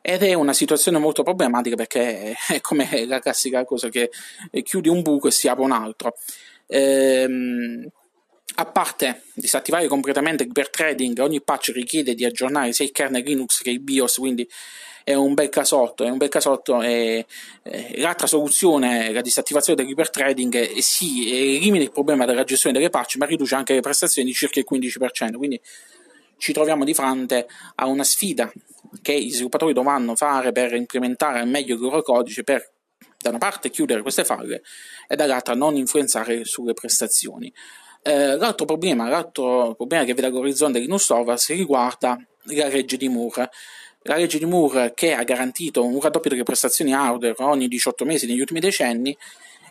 ed 0.01 0.23
è 0.23 0.33
una 0.33 0.53
situazione 0.53 0.97
molto 0.97 1.23
problematica 1.23 1.75
perché 1.75 2.35
è 2.47 2.59
come 2.61 3.05
la 3.05 3.19
classica 3.19 3.63
cosa 3.63 3.89
che 3.89 4.11
chiudi 4.63 4.89
un 4.89 5.01
buco 5.01 5.27
e 5.27 5.31
si 5.31 5.47
apre 5.47 5.63
un 5.63 5.71
altro. 5.71 6.15
Ehm, 6.67 7.87
a 8.55 8.65
parte 8.65 9.23
disattivare 9.33 9.87
completamente 9.87 10.43
il 10.43 10.51
pair 10.51 10.69
trading, 10.69 11.17
ogni 11.19 11.41
patch 11.41 11.71
richiede 11.73 12.13
di 12.13 12.25
aggiornare 12.25 12.73
sia 12.73 12.85
il 12.85 12.91
kernel 12.91 13.23
Linux 13.23 13.61
che 13.61 13.71
il 13.71 13.79
BIOS, 13.79 14.17
quindi 14.17 14.47
è 15.03 15.13
un 15.13 15.33
bel 15.33 15.49
casotto, 15.49 16.03
è 16.03 16.09
un 16.09 16.17
bel 16.17 16.29
casotto 16.29 16.81
e, 16.81 17.25
e 17.63 17.93
l'altra 17.97 18.27
soluzione, 18.27 19.11
la 19.11 19.21
disattivazione 19.21 19.81
dell'ipertrading, 19.81 20.55
eh, 20.55 20.81
sì, 20.81 21.55
elimina 21.55 21.83
il 21.83 21.91
problema 21.91 22.25
della 22.25 22.43
gestione 22.43 22.77
delle 22.77 22.89
patch, 22.89 23.17
ma 23.17 23.25
riduce 23.25 23.55
anche 23.55 23.73
le 23.73 23.81
prestazioni 23.81 24.27
di 24.27 24.33
circa 24.33 24.59
il 24.59 24.65
15%, 24.69 25.35
quindi 25.35 25.59
ci 26.37 26.53
troviamo 26.53 26.83
di 26.83 26.93
fronte 26.93 27.47
a 27.75 27.85
una 27.85 28.03
sfida 28.03 28.51
che 29.01 29.19
gli 29.19 29.31
sviluppatori 29.31 29.73
dovranno 29.73 30.15
fare 30.15 30.51
per 30.51 30.73
implementare 30.73 31.39
al 31.39 31.47
meglio 31.47 31.75
il 31.75 31.81
loro 31.81 32.01
codice 32.01 32.43
per 32.43 32.71
da 33.23 33.29
una 33.29 33.37
parte 33.37 33.69
chiudere 33.69 34.01
queste 34.01 34.25
falle 34.25 34.61
e 35.07 35.15
dall'altra 35.15 35.55
non 35.55 35.75
influenzare 35.77 36.43
sulle 36.43 36.73
prestazioni. 36.73 37.51
Eh, 38.01 38.35
l'altro, 38.35 38.65
problema, 38.65 39.07
l'altro 39.07 39.73
problema 39.75 40.03
che 40.03 40.13
vede 40.13 40.27
all'orizzonte 40.27 40.79
di 40.79 40.85
Linux 40.85 41.07
Torvalds 41.07 41.47
riguarda 41.49 42.17
la 42.47 42.67
legge 42.67 42.97
di 42.97 43.07
Moore. 43.07 43.49
La 44.03 44.15
legge 44.15 44.37
di 44.37 44.45
Moore 44.45 44.93
che 44.93 45.13
ha 45.13 45.23
garantito 45.23 45.85
un 45.85 45.99
raddoppio 45.99 46.29
delle 46.29 46.43
prestazioni 46.43 46.93
hardware 46.93 47.35
ogni 47.39 47.67
18 47.67 48.05
mesi 48.05 48.25
negli 48.27 48.39
ultimi 48.39 48.59
decenni, 48.59 49.15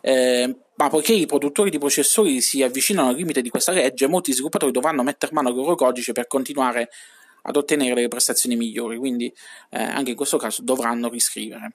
eh, 0.00 0.54
ma 0.74 0.88
poiché 0.88 1.12
i 1.12 1.26
produttori 1.26 1.70
di 1.70 1.78
processori 1.78 2.40
si 2.40 2.62
avvicinano 2.62 3.10
al 3.10 3.16
limite 3.16 3.42
di 3.42 3.50
questa 3.50 3.72
legge, 3.72 4.06
molti 4.06 4.32
sviluppatori 4.32 4.72
dovranno 4.72 5.02
mettere 5.02 5.32
mano 5.32 5.48
al 5.48 5.54
loro 5.54 5.74
codice 5.74 6.12
per 6.12 6.26
continuare 6.26 6.88
ad 7.42 7.56
ottenere 7.56 7.94
delle 7.94 8.08
prestazioni 8.08 8.56
migliori, 8.56 8.96
quindi 8.96 9.32
eh, 9.70 9.82
anche 9.82 10.10
in 10.10 10.16
questo 10.16 10.36
caso 10.36 10.62
dovranno 10.62 11.08
riscrivere. 11.08 11.74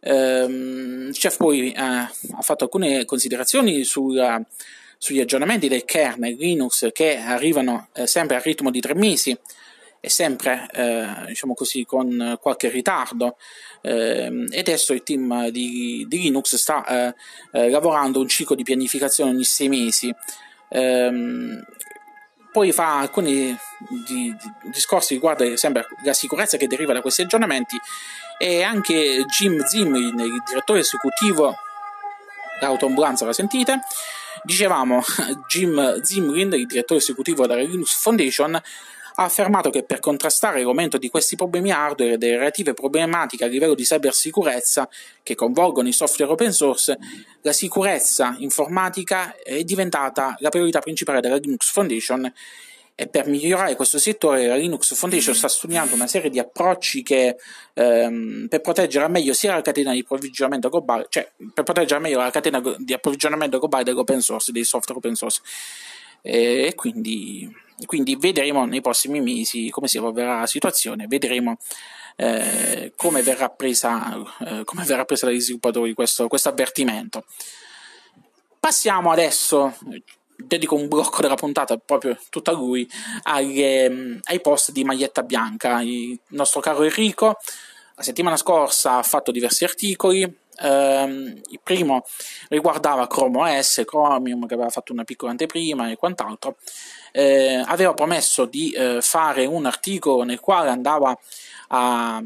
Um, 0.00 1.10
Chef 1.10 1.36
poi 1.36 1.74
uh, 1.76 1.80
ha 1.80 2.10
fatto 2.40 2.64
alcune 2.64 3.04
considerazioni 3.04 3.82
sulla, 3.82 4.40
sugli 4.96 5.18
aggiornamenti 5.18 5.66
del 5.66 5.84
kernel 5.84 6.36
Linux 6.36 6.92
che 6.92 7.16
arrivano 7.16 7.88
uh, 7.94 8.04
sempre 8.04 8.36
a 8.36 8.40
ritmo 8.40 8.70
di 8.70 8.80
tre 8.80 8.94
mesi 8.94 9.36
e 10.00 10.08
sempre 10.08 10.66
uh, 10.72 11.26
diciamo 11.26 11.54
così 11.54 11.84
con 11.84 12.38
qualche 12.40 12.68
ritardo. 12.68 13.36
Ehm, 13.82 14.46
e 14.50 14.60
adesso 14.60 14.92
il 14.92 15.02
team 15.02 15.48
di, 15.48 16.04
di 16.08 16.18
Linux 16.18 16.56
sta 16.56 17.14
lavorando 17.52 18.20
un 18.20 18.28
ciclo 18.28 18.56
di 18.56 18.62
pianificazione 18.62 19.30
ogni 19.30 19.44
sei 19.44 19.68
mesi. 19.68 20.14
Um, 20.70 21.64
poi 22.52 22.72
fa 22.72 22.98
alcuni 22.98 23.56
di, 23.88 24.34
di 24.34 24.36
discorsi 24.72 25.14
riguardo 25.14 25.56
sempre 25.56 25.86
la 26.04 26.12
sicurezza 26.12 26.56
che 26.56 26.66
deriva 26.66 26.92
da 26.92 27.00
questi 27.00 27.22
aggiornamenti 27.22 27.78
e 28.36 28.62
anche 28.62 29.24
Jim 29.26 29.62
Zimri, 29.64 30.06
il 30.08 30.42
direttore 30.46 30.80
esecutivo 30.80 31.56
dell'autoambulanza, 32.58 33.24
la 33.24 33.32
sentite, 33.32 33.80
Dicevamo, 34.42 35.02
Jim 35.48 36.00
Zimrin, 36.00 36.52
il 36.52 36.66
direttore 36.66 37.00
esecutivo 37.00 37.46
della 37.46 37.60
Linux 37.60 38.00
Foundation, 38.00 38.60
ha 39.20 39.24
affermato 39.24 39.70
che 39.70 39.82
per 39.82 39.98
contrastare 39.98 40.62
l'aumento 40.62 40.96
di 40.96 41.08
questi 41.08 41.34
problemi 41.34 41.72
hardware 41.72 42.12
e 42.12 42.18
delle 42.18 42.38
relative 42.38 42.72
problematiche 42.72 43.44
a 43.44 43.48
livello 43.48 43.74
di 43.74 43.82
cybersicurezza 43.82 44.88
che 45.24 45.34
coinvolgono 45.34 45.88
i 45.88 45.92
software 45.92 46.30
open 46.30 46.52
source, 46.52 46.96
la 47.42 47.52
sicurezza 47.52 48.36
informatica 48.38 49.36
è 49.36 49.64
diventata 49.64 50.36
la 50.38 50.50
priorità 50.50 50.78
principale 50.78 51.20
della 51.20 51.34
Linux 51.34 51.72
Foundation 51.72 52.32
e 52.94 53.08
per 53.08 53.26
migliorare 53.26 53.74
questo 53.74 53.98
settore 53.98 54.46
la 54.46 54.54
Linux 54.54 54.94
Foundation 54.94 55.34
sta 55.34 55.48
studiando 55.48 55.96
una 55.96 56.06
serie 56.06 56.30
di 56.30 56.38
approcci 56.38 57.02
che 57.02 57.36
ehm, 57.74 58.46
per 58.48 58.60
proteggere 58.60 59.04
al 59.04 59.10
meglio 59.10 59.32
sia 59.32 59.54
la 59.54 59.62
catena 59.62 59.92
di 59.92 60.00
approvvigionamento 60.00 60.68
globale, 60.68 61.06
cioè 61.08 61.28
per 61.54 61.64
proteggere 61.64 61.96
al 61.96 62.02
meglio 62.02 62.18
la 62.18 62.30
catena 62.30 62.62
di 62.76 62.92
approvvigionamento 62.92 63.58
globale 63.58 63.82
dell'open 63.82 64.20
source, 64.20 64.52
dei 64.52 64.64
software 64.64 64.98
open 64.98 65.16
source. 65.16 65.40
E 66.22 66.72
quindi, 66.74 67.48
quindi 67.86 68.16
vedremo 68.16 68.64
nei 68.64 68.80
prossimi 68.80 69.20
mesi 69.20 69.70
come 69.70 69.88
si 69.88 69.98
evolverà 69.98 70.40
la 70.40 70.46
situazione, 70.46 71.06
vedremo 71.06 71.58
eh, 72.16 72.92
come, 72.96 73.22
verrà 73.22 73.48
presa, 73.48 74.16
eh, 74.40 74.64
come 74.64 74.84
verrà 74.84 75.04
presa 75.04 75.26
dagli 75.26 75.40
sviluppatori 75.40 75.94
questo, 75.94 76.28
questo 76.28 76.48
avvertimento. 76.48 77.24
Passiamo 78.58 79.12
adesso, 79.12 79.76
dedico 80.36 80.74
un 80.74 80.88
blocco 80.88 81.22
della 81.22 81.36
puntata 81.36 81.76
proprio 81.78 82.18
tutta 82.28 82.50
a 82.50 82.54
lui, 82.54 82.88
alle, 83.22 84.20
ai 84.22 84.40
post 84.40 84.72
di 84.72 84.84
Maglietta 84.84 85.22
Bianca. 85.22 85.80
Il 85.80 86.18
nostro 86.28 86.60
caro 86.60 86.82
Enrico 86.82 87.38
la 87.98 88.04
settimana 88.04 88.36
scorsa 88.36 88.98
ha 88.98 89.02
fatto 89.02 89.32
diversi 89.32 89.64
articoli. 89.64 90.22
Ehm, 90.60 91.40
il 91.50 91.60
primo 91.60 92.04
riguardava 92.48 93.08
Chrome 93.08 93.58
OS, 93.58 93.82
Chromium 93.84 94.46
che 94.46 94.54
aveva 94.54 94.70
fatto 94.70 94.92
una 94.92 95.02
piccola 95.02 95.32
anteprima 95.32 95.90
e 95.90 95.96
quant'altro. 95.96 96.56
Eh, 97.12 97.62
aveva 97.66 97.94
promesso 97.94 98.44
di 98.44 98.70
eh, 98.70 98.98
fare 99.00 99.46
un 99.46 99.66
articolo 99.66 100.22
nel 100.22 100.40
quale 100.40 100.70
andava 100.70 101.18
a, 101.68 102.22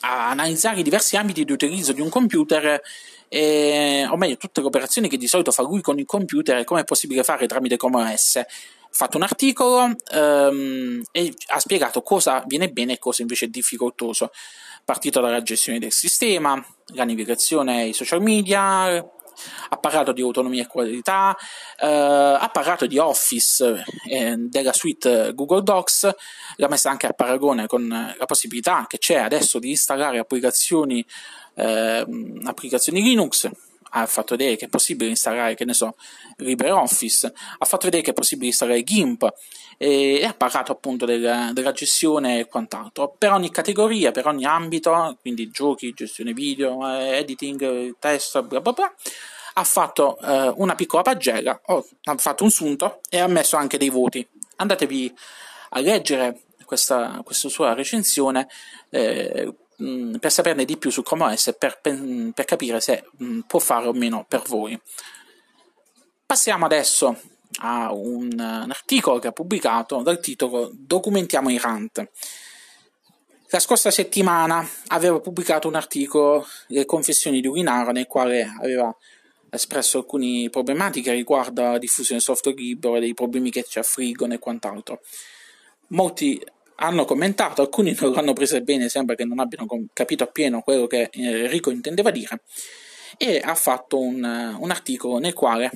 a 0.00 0.30
analizzare 0.30 0.80
i 0.80 0.82
diversi 0.82 1.16
ambiti 1.16 1.44
di 1.44 1.52
utilizzo 1.52 1.92
di 1.92 2.00
un 2.00 2.08
computer 2.08 2.80
e, 3.32 4.06
o 4.10 4.16
meglio 4.16 4.36
tutte 4.36 4.60
le 4.60 4.66
operazioni 4.66 5.08
che 5.08 5.16
di 5.16 5.28
solito 5.28 5.52
fa 5.52 5.62
lui 5.62 5.80
con 5.80 6.00
il 6.00 6.04
computer 6.04 6.58
e 6.58 6.64
come 6.64 6.80
è 6.80 6.84
possibile 6.84 7.22
fare 7.22 7.46
tramite 7.46 7.76
Chrome 7.76 8.12
OS. 8.12 8.36
Ha 8.36 8.46
fatto 8.90 9.16
un 9.16 9.22
articolo 9.22 9.94
um, 10.14 11.02
e 11.12 11.34
ha 11.46 11.60
spiegato 11.60 12.02
cosa 12.02 12.42
viene 12.46 12.70
bene 12.70 12.94
e 12.94 12.98
cosa 12.98 13.22
invece 13.22 13.44
è 13.44 13.48
difficoltoso, 13.48 14.32
partito 14.84 15.20
dalla 15.20 15.42
gestione 15.42 15.78
del 15.78 15.92
sistema, 15.92 16.60
la 16.94 17.04
navigazione 17.04 17.82
ai 17.82 17.92
social 17.92 18.20
media, 18.20 19.00
ha 19.68 19.76
parlato 19.76 20.12
di 20.12 20.22
autonomia 20.22 20.62
e 20.62 20.66
qualità, 20.66 21.36
eh, 21.78 21.86
ha 21.86 22.48
parlato 22.52 22.86
di 22.86 22.98
Office 22.98 23.84
eh, 24.08 24.36
della 24.36 24.72
suite 24.72 25.32
Google 25.34 25.62
Docs, 25.62 26.08
l'ha 26.56 26.68
messa 26.68 26.90
anche 26.90 27.06
a 27.06 27.12
paragone 27.12 27.66
con 27.66 27.88
la 27.88 28.26
possibilità 28.26 28.86
che 28.88 28.98
c'è 28.98 29.16
adesso 29.16 29.58
di 29.58 29.70
installare 29.70 30.18
applicazioni 30.18 31.04
eh, 31.54 32.06
applicazioni 32.44 33.02
Linux, 33.02 33.48
ha 33.90 34.06
fatto 34.06 34.36
vedere 34.36 34.56
che 34.56 34.66
è 34.66 34.68
possibile 34.68 35.10
installare, 35.10 35.54
che 35.54 35.64
ne 35.64 35.74
so, 35.74 35.96
LibreOffice, 36.36 37.32
ha 37.58 37.64
fatto 37.64 37.84
vedere 37.84 38.02
che 38.02 38.10
è 38.10 38.14
possibile 38.14 38.48
installare 38.48 38.82
GIMP 38.82 39.32
e, 39.78 40.24
ha 40.24 40.34
parlato 40.34 40.72
appunto 40.72 41.06
della, 41.06 41.50
della, 41.52 41.72
gestione 41.72 42.40
e 42.40 42.46
quant'altro. 42.46 43.14
Per 43.16 43.32
ogni 43.32 43.50
categoria, 43.50 44.10
per 44.10 44.26
ogni 44.26 44.44
ambito, 44.44 45.16
quindi 45.20 45.50
giochi, 45.50 45.92
gestione 45.92 46.32
video, 46.32 46.86
eh, 46.86 47.18
editing, 47.18 47.96
test, 47.98 48.42
bla 48.42 48.60
bla 48.60 48.72
bla, 48.72 48.94
ha 49.54 49.64
fatto 49.64 50.18
eh, 50.18 50.52
una 50.56 50.74
piccola 50.74 51.02
pagella, 51.02 51.60
oh, 51.66 51.86
ha 52.04 52.16
fatto 52.16 52.44
un 52.44 52.50
sunto 52.50 53.00
e 53.08 53.18
ha 53.18 53.26
messo 53.26 53.56
anche 53.56 53.78
dei 53.78 53.90
voti. 53.90 54.26
Andatevi 54.56 55.14
a 55.70 55.80
leggere 55.80 56.42
questa, 56.64 57.20
questa 57.24 57.48
sua 57.48 57.74
recensione. 57.74 58.48
Eh, 58.90 59.54
Mm, 59.82 60.16
per 60.16 60.30
saperne 60.30 60.64
di 60.64 60.76
più 60.76 60.90
su 60.90 61.02
Chrome 61.02 61.24
OS 61.24 61.54
per, 61.58 61.80
per 61.80 62.44
capire 62.44 62.80
se 62.80 63.04
mh, 63.16 63.24
mm, 63.24 63.40
può 63.40 63.58
fare 63.58 63.86
o 63.86 63.92
meno 63.92 64.26
per 64.28 64.42
voi. 64.46 64.78
Passiamo 66.26 66.66
adesso 66.66 67.18
a 67.60 67.92
un, 67.92 68.28
un 68.32 68.70
articolo 68.70 69.18
che 69.18 69.28
ha 69.28 69.32
pubblicato 69.32 70.02
dal 70.02 70.20
titolo 70.20 70.70
Documentiamo 70.72 71.50
i 71.50 71.58
rant. 71.58 72.08
La 73.48 73.58
scorsa 73.58 73.90
settimana 73.90 74.66
aveva 74.88 75.18
pubblicato 75.18 75.66
un 75.66 75.74
articolo, 75.74 76.46
Le 76.68 76.84
confessioni 76.84 77.40
di 77.40 77.48
Urinaro, 77.48 77.90
nel 77.90 78.06
quale 78.06 78.48
aveva 78.60 78.94
espresso 79.50 79.98
alcune 79.98 80.48
problematiche 80.50 81.10
riguardo 81.10 81.66
alla 81.66 81.78
diffusione 81.78 82.20
del 82.24 82.34
software 82.36 82.56
libero 82.56 83.00
dei 83.00 83.14
problemi 83.14 83.50
che 83.50 83.64
ci 83.64 83.80
affliggono 83.80 84.34
e 84.34 84.38
quant'altro. 84.38 85.00
Molti 85.88 86.40
hanno 86.82 87.04
commentato, 87.04 87.62
alcuni 87.62 87.94
non 87.98 88.12
l'hanno 88.12 88.32
presa 88.32 88.60
bene, 88.60 88.88
sembra 88.88 89.14
che 89.14 89.24
non 89.24 89.38
abbiano 89.38 89.66
capito 89.92 90.24
appieno 90.24 90.62
quello 90.62 90.86
che 90.86 91.10
eh, 91.12 91.44
Enrico 91.44 91.70
intendeva 91.70 92.10
dire, 92.10 92.42
e 93.16 93.40
ha 93.42 93.54
fatto 93.54 93.98
un, 93.98 94.22
un 94.58 94.70
articolo 94.70 95.18
nel 95.18 95.34
quale 95.34 95.70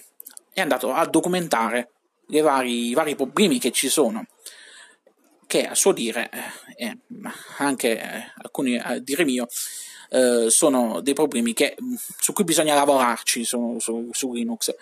è 0.52 0.60
andato 0.60 0.92
a 0.92 1.04
documentare 1.06 1.90
vari, 2.28 2.88
i 2.88 2.94
vari 2.94 3.14
problemi 3.16 3.58
che 3.58 3.70
ci 3.70 3.88
sono, 3.88 4.26
che 5.46 5.66
a 5.66 5.74
suo 5.74 5.92
dire, 5.92 6.30
eh, 6.76 6.98
anche 7.58 8.00
eh, 8.00 8.32
alcuni 8.42 8.78
a 8.78 8.98
dire 8.98 9.24
mio, 9.24 9.46
eh, 10.08 10.46
sono 10.48 11.00
dei 11.02 11.14
problemi 11.14 11.52
che, 11.52 11.76
su 12.18 12.32
cui 12.32 12.44
bisogna 12.44 12.74
lavorarci 12.74 13.44
su, 13.44 13.76
su, 13.78 14.08
su 14.12 14.32
Linux 14.32 14.74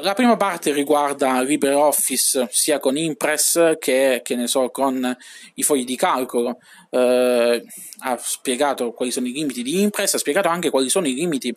la 0.00 0.14
prima 0.14 0.36
parte 0.36 0.72
riguarda 0.72 1.40
LibreOffice 1.40 2.48
sia 2.50 2.78
con 2.78 2.96
Impress 2.96 3.78
che, 3.78 4.20
che 4.22 4.36
ne 4.36 4.46
so, 4.46 4.70
con 4.70 5.16
i 5.54 5.62
fogli 5.62 5.84
di 5.84 5.96
calcolo. 5.96 6.58
Eh, 6.90 7.64
ha 8.00 8.16
spiegato 8.18 8.92
quali 8.92 9.10
sono 9.10 9.26
i 9.26 9.32
limiti 9.32 9.62
di 9.62 9.80
Impress, 9.80 10.14
ha 10.14 10.18
spiegato 10.18 10.48
anche 10.48 10.70
quali 10.70 10.88
sono 10.88 11.06
i 11.06 11.14
limiti 11.14 11.54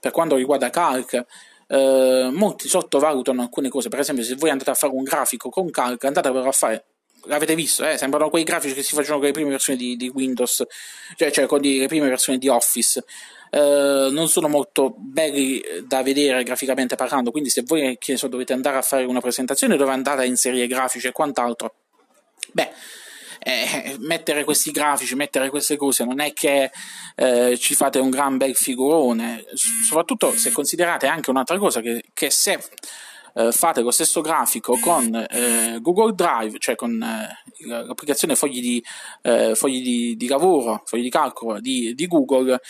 per 0.00 0.10
quanto 0.12 0.36
riguarda 0.36 0.70
Calc. 0.70 1.24
Eh, 1.66 2.30
molti 2.32 2.68
sottovalutano 2.68 3.42
alcune 3.42 3.68
cose, 3.68 3.88
per 3.88 4.00
esempio, 4.00 4.24
se 4.24 4.34
voi 4.34 4.50
andate 4.50 4.70
a 4.70 4.74
fare 4.74 4.92
un 4.92 5.02
grafico 5.02 5.48
con 5.48 5.70
Calc, 5.70 6.04
andate 6.04 6.28
a 6.28 6.52
fare 6.52 6.84
l'avete 7.26 7.54
visto, 7.54 7.84
eh? 7.86 7.96
sembrano 7.96 8.30
quei 8.30 8.44
grafici 8.44 8.74
che 8.74 8.82
si 8.82 8.94
facevano 8.94 9.18
con 9.18 9.26
le 9.26 9.32
prime 9.32 9.50
versioni 9.50 9.78
di, 9.78 9.96
di 9.96 10.08
Windows, 10.08 10.64
cioè, 11.16 11.30
cioè 11.30 11.46
con 11.46 11.60
le 11.60 11.86
prime 11.86 12.08
versioni 12.08 12.38
di 12.38 12.48
Office. 12.48 13.04
Eh, 13.50 14.08
non 14.10 14.28
sono 14.28 14.48
molto 14.48 14.94
belli 14.98 15.62
da 15.86 16.02
vedere 16.02 16.42
graficamente 16.42 16.96
parlando, 16.96 17.30
quindi 17.30 17.50
se 17.50 17.62
voi 17.64 17.96
so, 18.00 18.26
dovete 18.26 18.52
andare 18.52 18.78
a 18.78 18.82
fare 18.82 19.04
una 19.04 19.20
presentazione 19.20 19.76
dove 19.76 19.92
andate 19.92 20.22
a 20.22 20.24
inserire 20.24 20.66
grafici 20.66 21.06
e 21.06 21.12
quant'altro, 21.12 21.74
beh, 22.52 22.70
eh, 23.46 23.96
mettere 24.00 24.42
questi 24.42 24.70
grafici, 24.70 25.14
mettere 25.14 25.50
queste 25.50 25.76
cose, 25.76 26.04
non 26.04 26.18
è 26.20 26.32
che 26.32 26.70
eh, 27.14 27.56
ci 27.58 27.74
fate 27.74 27.98
un 27.98 28.10
gran 28.10 28.38
bel 28.38 28.56
figurone, 28.56 29.44
soprattutto 29.54 30.36
se 30.36 30.50
considerate 30.50 31.06
anche 31.06 31.30
un'altra 31.30 31.58
cosa, 31.58 31.80
che, 31.80 32.04
che 32.12 32.30
se 32.30 32.58
eh, 33.34 33.52
fate 33.52 33.82
lo 33.82 33.90
stesso 33.90 34.20
grafico 34.20 34.78
con 34.78 35.14
eh, 35.14 35.78
Google 35.80 36.14
Drive, 36.14 36.58
cioè 36.58 36.76
con 36.76 37.02
eh, 37.02 37.66
l'applicazione 37.66 38.36
fogli, 38.36 38.60
di, 38.60 38.84
eh, 39.22 39.54
fogli 39.54 39.82
di, 39.82 40.16
di, 40.16 40.28
lavoro, 40.28 40.82
fogli 40.84 41.02
di 41.02 41.10
calcolo 41.10 41.60
di, 41.60 41.94
di 41.94 42.06
Google, 42.06 42.60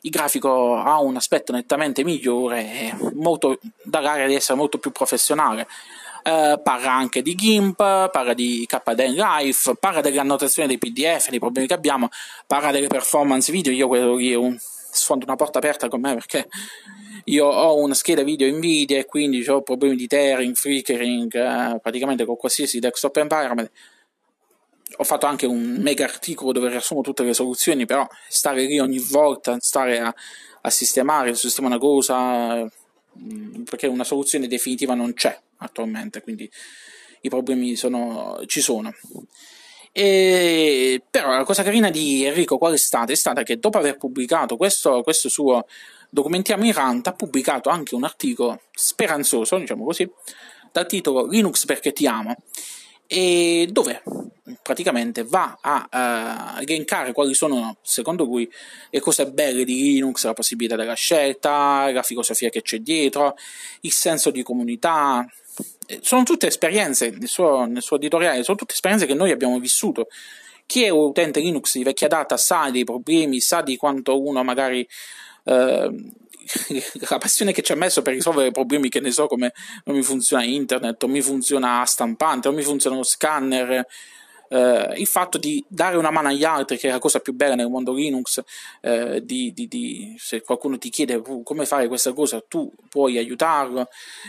il 0.00 0.10
grafico 0.10 0.76
ha 0.76 1.00
un 1.00 1.16
aspetto 1.16 1.52
nettamente 1.52 2.04
migliore 2.04 2.60
e 2.60 2.94
molto, 3.14 3.58
dà 3.82 4.00
l'aria 4.00 4.26
di 4.26 4.34
essere 4.34 4.58
molto 4.58 4.78
più 4.78 4.90
professionale. 4.90 5.66
Uh, 6.24 6.58
parla 6.62 6.90
anche 6.90 7.20
di 7.20 7.34
GIMP, 7.34 7.76
parla 7.76 8.32
di 8.32 8.66
KDN 8.66 9.12
Life, 9.12 9.74
parla 9.78 10.00
delle 10.00 10.18
annotazioni 10.18 10.66
dei 10.66 10.78
PDF, 10.78 11.28
dei 11.28 11.38
problemi 11.38 11.66
che 11.66 11.74
abbiamo, 11.74 12.08
parla 12.46 12.70
delle 12.70 12.86
performance 12.86 13.52
video. 13.52 13.72
Io 13.72 13.88
quello 13.88 14.14
lì 14.16 14.34
un, 14.34 14.56
sfondo 14.58 15.26
una 15.26 15.36
porta 15.36 15.58
aperta 15.58 15.88
con 15.88 16.00
me 16.00 16.14
perché 16.14 16.48
io 17.24 17.46
ho 17.46 17.76
una 17.76 17.94
scheda 17.94 18.22
video 18.22 18.50
Nvidia 18.54 18.98
e 18.98 19.06
quindi 19.06 19.46
ho 19.48 19.62
problemi 19.62 19.96
di 19.96 20.06
tearing, 20.06 20.54
flickering, 20.54 21.32
uh, 21.34 21.80
praticamente 21.80 22.24
con 22.24 22.36
qualsiasi 22.36 22.78
desktop 22.78 23.16
environment 23.16 23.70
ho 24.96 25.04
fatto 25.04 25.26
anche 25.26 25.46
un 25.46 25.78
mega 25.80 26.04
articolo 26.04 26.52
dove 26.52 26.68
riassumo 26.68 27.00
tutte 27.00 27.24
le 27.24 27.34
soluzioni, 27.34 27.86
però 27.86 28.06
stare 28.28 28.64
lì 28.64 28.78
ogni 28.78 28.98
volta, 28.98 29.56
stare 29.58 29.98
a, 29.98 30.14
a 30.60 30.70
sistemare, 30.70 31.30
a 31.30 31.34
sistemare 31.34 31.74
una 31.74 31.82
cosa, 31.82 32.62
mm, 32.62 33.62
perché 33.64 33.86
una 33.86 34.04
soluzione 34.04 34.46
definitiva 34.46 34.94
non 34.94 35.14
c'è 35.14 35.36
attualmente, 35.58 36.20
quindi 36.20 36.48
i 37.22 37.28
problemi 37.28 37.74
sono, 37.76 38.40
ci 38.46 38.60
sono. 38.60 38.92
E, 39.90 41.02
però 41.08 41.30
la 41.30 41.44
cosa 41.44 41.62
carina 41.62 41.90
di 41.90 42.24
Enrico 42.24 42.58
qual 42.58 42.74
è 42.74 42.78
stata? 42.78 43.12
È 43.12 43.16
stata 43.16 43.42
che 43.42 43.58
dopo 43.58 43.78
aver 43.78 43.96
pubblicato 43.96 44.56
questo, 44.56 45.02
questo 45.02 45.28
suo 45.28 45.66
Documentiamo 46.14 46.64
in 46.64 46.72
Rant 46.72 47.08
ha 47.08 47.12
pubblicato 47.12 47.70
anche 47.70 47.96
un 47.96 48.04
articolo 48.04 48.60
speranzoso, 48.70 49.58
diciamo 49.58 49.84
così, 49.84 50.08
dal 50.70 50.86
titolo 50.86 51.26
Linux 51.26 51.64
perché 51.64 51.92
ti 51.92 52.06
amo 52.06 52.36
e 53.08 53.66
dove 53.68 54.00
praticamente 54.62 55.24
va 55.24 55.58
a 55.60 56.54
uh, 56.56 56.62
elencare 56.62 57.10
quali 57.10 57.34
sono, 57.34 57.78
secondo 57.82 58.22
lui, 58.22 58.48
le 58.90 59.00
cose 59.00 59.28
belle 59.28 59.64
di 59.64 59.74
Linux, 59.74 60.24
la 60.24 60.34
possibilità 60.34 60.76
della 60.76 60.94
scelta, 60.94 61.90
la 61.90 62.02
filosofia 62.04 62.48
che 62.48 62.62
c'è 62.62 62.78
dietro, 62.78 63.34
il 63.80 63.92
senso 63.92 64.30
di 64.30 64.44
comunità. 64.44 65.26
Sono 66.00 66.22
tutte 66.22 66.46
esperienze, 66.46 67.10
nel 67.10 67.26
suo, 67.26 67.64
nel 67.64 67.82
suo 67.82 67.96
editoriale, 67.96 68.44
sono 68.44 68.56
tutte 68.56 68.74
esperienze 68.74 69.06
che 69.06 69.14
noi 69.14 69.32
abbiamo 69.32 69.58
vissuto. 69.58 70.06
Chi 70.64 70.84
è 70.84 70.90
utente 70.90 71.40
Linux 71.40 71.76
di 71.76 71.82
vecchia 71.82 72.06
data 72.06 72.36
sa 72.36 72.70
dei 72.70 72.84
problemi, 72.84 73.40
sa 73.40 73.62
di 73.62 73.76
quanto 73.76 74.22
uno 74.22 74.44
magari 74.44 74.86
uh, 75.44 76.12
la 77.08 77.18
passione 77.18 77.52
che 77.52 77.62
ci 77.62 77.72
ha 77.72 77.76
messo 77.76 78.02
per 78.02 78.14
risolvere 78.14 78.50
problemi 78.50 78.88
che 78.88 79.00
ne 79.00 79.10
so 79.10 79.26
come 79.26 79.52
non 79.84 79.96
mi 79.96 80.02
funziona 80.02 80.44
internet, 80.44 81.02
non 81.02 81.12
mi 81.12 81.22
funziona 81.22 81.84
stampante, 81.86 82.48
non 82.48 82.56
mi 82.56 82.64
funziona 82.64 82.96
lo 82.96 83.02
scanner, 83.02 83.86
eh, 84.48 84.94
il 84.96 85.06
fatto 85.06 85.38
di 85.38 85.64
dare 85.66 85.96
una 85.96 86.10
mano 86.10 86.28
agli 86.28 86.44
altri, 86.44 86.78
che 86.78 86.88
è 86.88 86.92
la 86.92 86.98
cosa 86.98 87.18
più 87.20 87.32
bella 87.32 87.54
nel 87.54 87.68
mondo 87.68 87.92
Linux, 87.92 88.42
eh, 88.80 89.24
di, 89.24 89.52
di, 89.52 89.66
di, 89.66 90.14
se 90.18 90.42
qualcuno 90.42 90.78
ti 90.78 90.90
chiede 90.90 91.14
uh, 91.14 91.42
come 91.42 91.66
fare 91.66 91.88
questa 91.88 92.12
cosa, 92.12 92.42
tu 92.46 92.72
puoi 92.88 93.18
aiutarlo, 93.18 93.88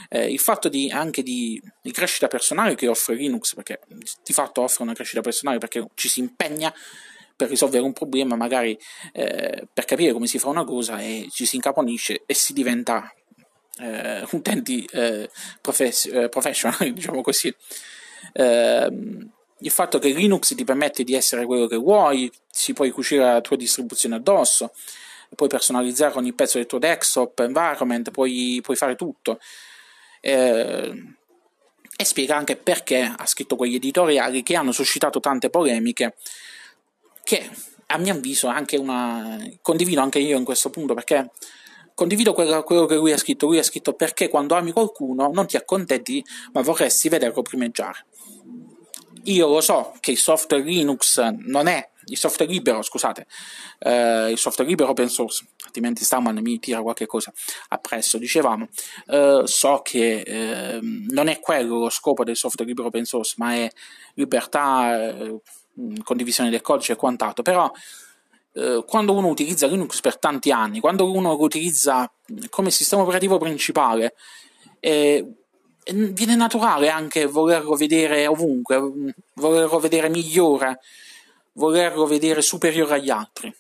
eh, 0.10 0.32
il 0.32 0.40
fatto 0.40 0.70
anche 0.92 1.22
di, 1.22 1.62
crescita 1.92 2.28
personale 2.28 2.76
che 2.76 2.88
offre 2.88 3.16
Linux, 3.16 3.54
perché 3.54 3.80
di 4.24 4.34
fatto 4.34 4.62
offre 4.62 4.84
una 4.84 4.94
crescita 4.94 5.22
personale 5.22 5.60
perché 5.60 5.86
ci 5.94 6.10
si 6.10 6.20
impegna 6.20 6.74
per 7.36 7.50
risolvere 7.50 7.84
un 7.84 7.94
problema, 7.94 8.36
magari 8.36 8.78
eh, 9.12 9.68
per 9.72 9.86
capire 9.86 10.14
come 10.14 10.28
si 10.28 10.40
fa 10.40 10.50
una 10.50 10.64
cosa 10.64 11.00
e 11.00 11.28
ci 11.32 11.46
si 11.46 11.56
incaponisce 11.56 12.24
e 12.26 12.34
si 12.34 12.54
diventa 12.54 13.14
eh, 13.80 14.26
utenti 14.32 14.88
eh, 14.92 15.30
profes- 15.62 16.10
eh, 16.12 16.30
professional, 16.30 16.92
diciamo 16.94 17.22
così. 17.22 17.54
Ehm, 18.34 19.30
il 19.60 19.72
fatto 19.72 20.00
che 20.00 20.10
Linux 20.10 20.54
ti 20.54 20.64
permette 20.64 21.04
di 21.04 21.14
essere 21.14 21.46
quello 21.46 21.68
che 21.68 21.78
vuoi, 21.78 22.32
si 22.50 22.74
puoi 22.74 22.92
cucire 22.92 23.24
la 23.24 23.42
tua 23.42 23.56
distribuzione 23.56 24.16
addosso, 24.16 24.74
puoi 25.36 25.50
personalizzare 25.50 26.18
ogni 26.18 26.34
pezzo 26.34 26.58
del 26.58 26.68
tuo 26.68 26.80
desktop, 26.80 27.40
environment, 27.40 28.12
puoi, 28.12 28.60
puoi 28.62 28.78
fare 28.78 28.96
tutto. 28.96 29.40
Eh, 30.22 31.16
e 31.98 32.04
spiega 32.04 32.36
anche 32.36 32.58
perché 32.58 33.14
ha 33.16 33.26
scritto 33.26 33.56
quegli 33.56 33.76
editoriali 33.76 34.44
che 34.44 34.56
hanno 34.56 34.74
suscitato 34.74 35.22
tante 35.22 35.50
polemiche 35.50 36.16
che 37.26 37.50
a 37.88 37.98
mio 37.98 38.14
avviso 38.14 38.48
anche 38.48 38.78
una 38.78 39.38
condivido 39.62 40.00
anche 40.00 40.20
io 40.20 40.38
in 40.38 40.46
questo 40.46 40.70
punto 40.70 40.94
perché 40.94 41.32
condivido 41.96 42.34
quello, 42.34 42.62
quello, 42.64 42.86
che 42.86 42.96
lui 42.96 43.12
ha 43.12 43.18
scritto. 43.18 43.48
Lui 43.48 43.58
ha 43.58 43.64
scritto 43.64 43.94
perché 43.94 44.30
quando 44.30 44.54
ami 44.56 44.72
qualcuno 44.72 45.30
non 45.34 45.48
ti 45.48 45.58
accontenti 45.58 46.24
ma 46.54 46.62
vorresti 46.62 47.10
vederlo 47.10 47.42
primeggiare. 47.42 48.06
Io 49.24 49.48
lo 49.48 49.60
so 49.60 49.94
che 50.02 50.12
il 50.12 50.18
software 50.18 50.64
Linux 50.64 51.20
non 51.20 51.66
è 51.66 51.90
il 52.08 52.18
software 52.18 52.52
libero, 52.52 52.84
scusate, 52.84 53.26
eh, 53.80 54.30
il 54.30 54.38
software 54.38 54.70
libero 54.70 54.92
open 54.92 55.10
source, 55.10 55.48
altrimenti 55.64 56.04
Starman 56.04 56.38
mi 56.40 56.60
tira 56.60 56.84
qualche 56.84 57.08
cosa 57.08 57.34
appresso, 57.70 58.20
dicevamo, 58.20 58.68
eh, 59.08 59.42
so 59.46 59.82
che 59.84 60.20
eh, 60.20 60.80
non 60.82 61.28
è 61.28 61.40
quello 61.40 61.80
lo 61.80 61.90
scopo 61.90 62.24
del 62.24 62.36
software 62.36 62.70
libero 62.70 62.90
open 62.90 63.06
source, 63.06 63.34
ma 63.38 63.56
è 63.56 63.68
libertà, 64.14 65.10
eh, 65.10 65.40
condivisione 66.04 66.50
del 66.50 66.62
codice 66.62 66.94
e 66.94 66.96
quant'altro, 66.96 67.44
però 67.44 67.72
eh, 68.54 68.84
quando 68.88 69.14
uno 69.14 69.28
utilizza 69.28 69.68
Linux 69.68 70.00
per 70.02 70.18
tanti 70.18 70.52
anni, 70.52 70.80
quando 70.80 71.12
uno 71.12 71.30
lo 71.30 71.42
utilizza 71.42 72.12
come 72.50 72.72
sistema 72.72 73.02
operativo 73.02 73.38
principale, 73.38 74.16
eh, 74.80 75.26
viene 75.94 76.36
naturale 76.36 76.90
anche 76.90 77.26
volerlo 77.26 77.76
vedere 77.76 78.26
ovunque, 78.28 79.14
volerlo 79.34 79.80
vedere 79.80 80.10
migliore, 80.10 80.80
volerlo 81.54 82.06
vedere 82.06 82.42
superiore 82.42 82.96
agli 82.96 83.10
altri. 83.10 83.54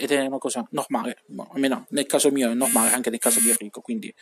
Ed 0.00 0.10
è 0.10 0.26
una 0.26 0.38
cosa 0.38 0.66
normale, 0.70 1.22
almeno 1.52 1.86
nel 1.90 2.06
caso 2.06 2.30
mio 2.30 2.50
è 2.50 2.54
normale, 2.54 2.92
anche 2.92 3.10
nel 3.10 3.20
caso 3.20 3.38
di 3.38 3.50
Enrico. 3.50 3.80
Quindi, 3.80 4.12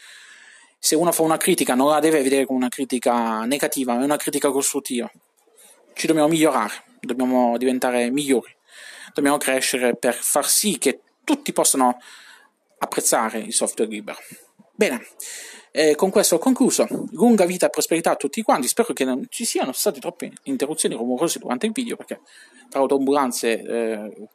se 0.79 0.95
uno 0.95 1.11
fa 1.11 1.23
una 1.23 1.39
critica, 1.39 1.75
non 1.75 1.89
la 1.89 2.01
deve 2.01 2.23
vedere 2.23 2.45
come 2.45 2.59
una 2.59 2.69
critica 2.69 3.45
negativa, 3.45 3.95
ma 3.95 4.03
è 4.03 4.05
una 4.05 4.19
critica 4.19 4.51
costruttiva. 4.51 5.11
Ci 5.95 6.07
dobbiamo 6.07 6.29
migliorare, 6.29 6.73
dobbiamo 7.01 7.57
diventare 7.57 8.11
migliori, 8.11 8.55
dobbiamo 9.15 9.39
crescere 9.39 9.97
per 9.97 10.15
far 10.15 10.47
sì 10.49 10.79
che 10.79 11.01
tutti 11.25 11.53
possano 11.53 11.99
apprezzare 12.79 13.39
il 13.39 13.53
software 13.53 13.91
libero. 13.91 14.19
Bene. 14.75 15.07
Eh, 15.77 15.97
con 15.97 16.11
questo 16.11 16.37
ho 16.37 16.39
concluso. 16.39 16.87
Lunga 17.13 17.47
vita 17.47 17.67
e 17.67 17.71
prosperità 17.71 18.13
a 18.13 18.17
tutti 18.17 18.43
quanti. 18.43 18.69
Spero 18.69 18.93
che 18.93 19.05
non 19.05 19.27
ci 19.29 19.45
siano 19.45 19.73
state 19.73 19.99
troppe 19.99 20.31
interruzioni 20.45 20.95
rumorose 20.95 21.41
durante 21.41 21.67
il 21.67 21.73
video 21.73 21.97
perché 21.97 22.21
tra 22.69 22.81
autoambulanze, 22.81 23.61
eh, 23.61 24.29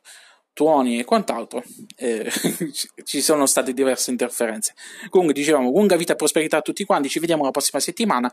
tuoni 0.51 0.99
e 0.99 1.05
quant'altro 1.05 1.63
eh, 1.95 2.29
ci 3.05 3.21
sono 3.21 3.45
state 3.45 3.73
diverse 3.73 4.11
interferenze. 4.11 4.73
Comunque 5.09 5.33
dicevamo 5.33 5.69
lunga 5.71 5.95
vita 5.95 6.11
e 6.11 6.15
prosperità 6.17 6.57
a 6.57 6.61
tutti 6.61 6.83
quanti. 6.83 7.07
Ci 7.07 7.19
vediamo 7.19 7.45
la 7.45 7.51
prossima 7.51 7.79
settimana 7.79 8.29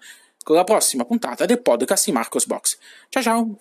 con 0.47 0.55
la 0.55 0.63
prossima 0.63 1.05
puntata 1.05 1.45
del 1.45 1.61
podcast 1.61 2.07
di 2.07 2.13
Marcos 2.13 2.47
Box. 2.47 2.79
Ciao 3.09 3.21
ciao! 3.21 3.59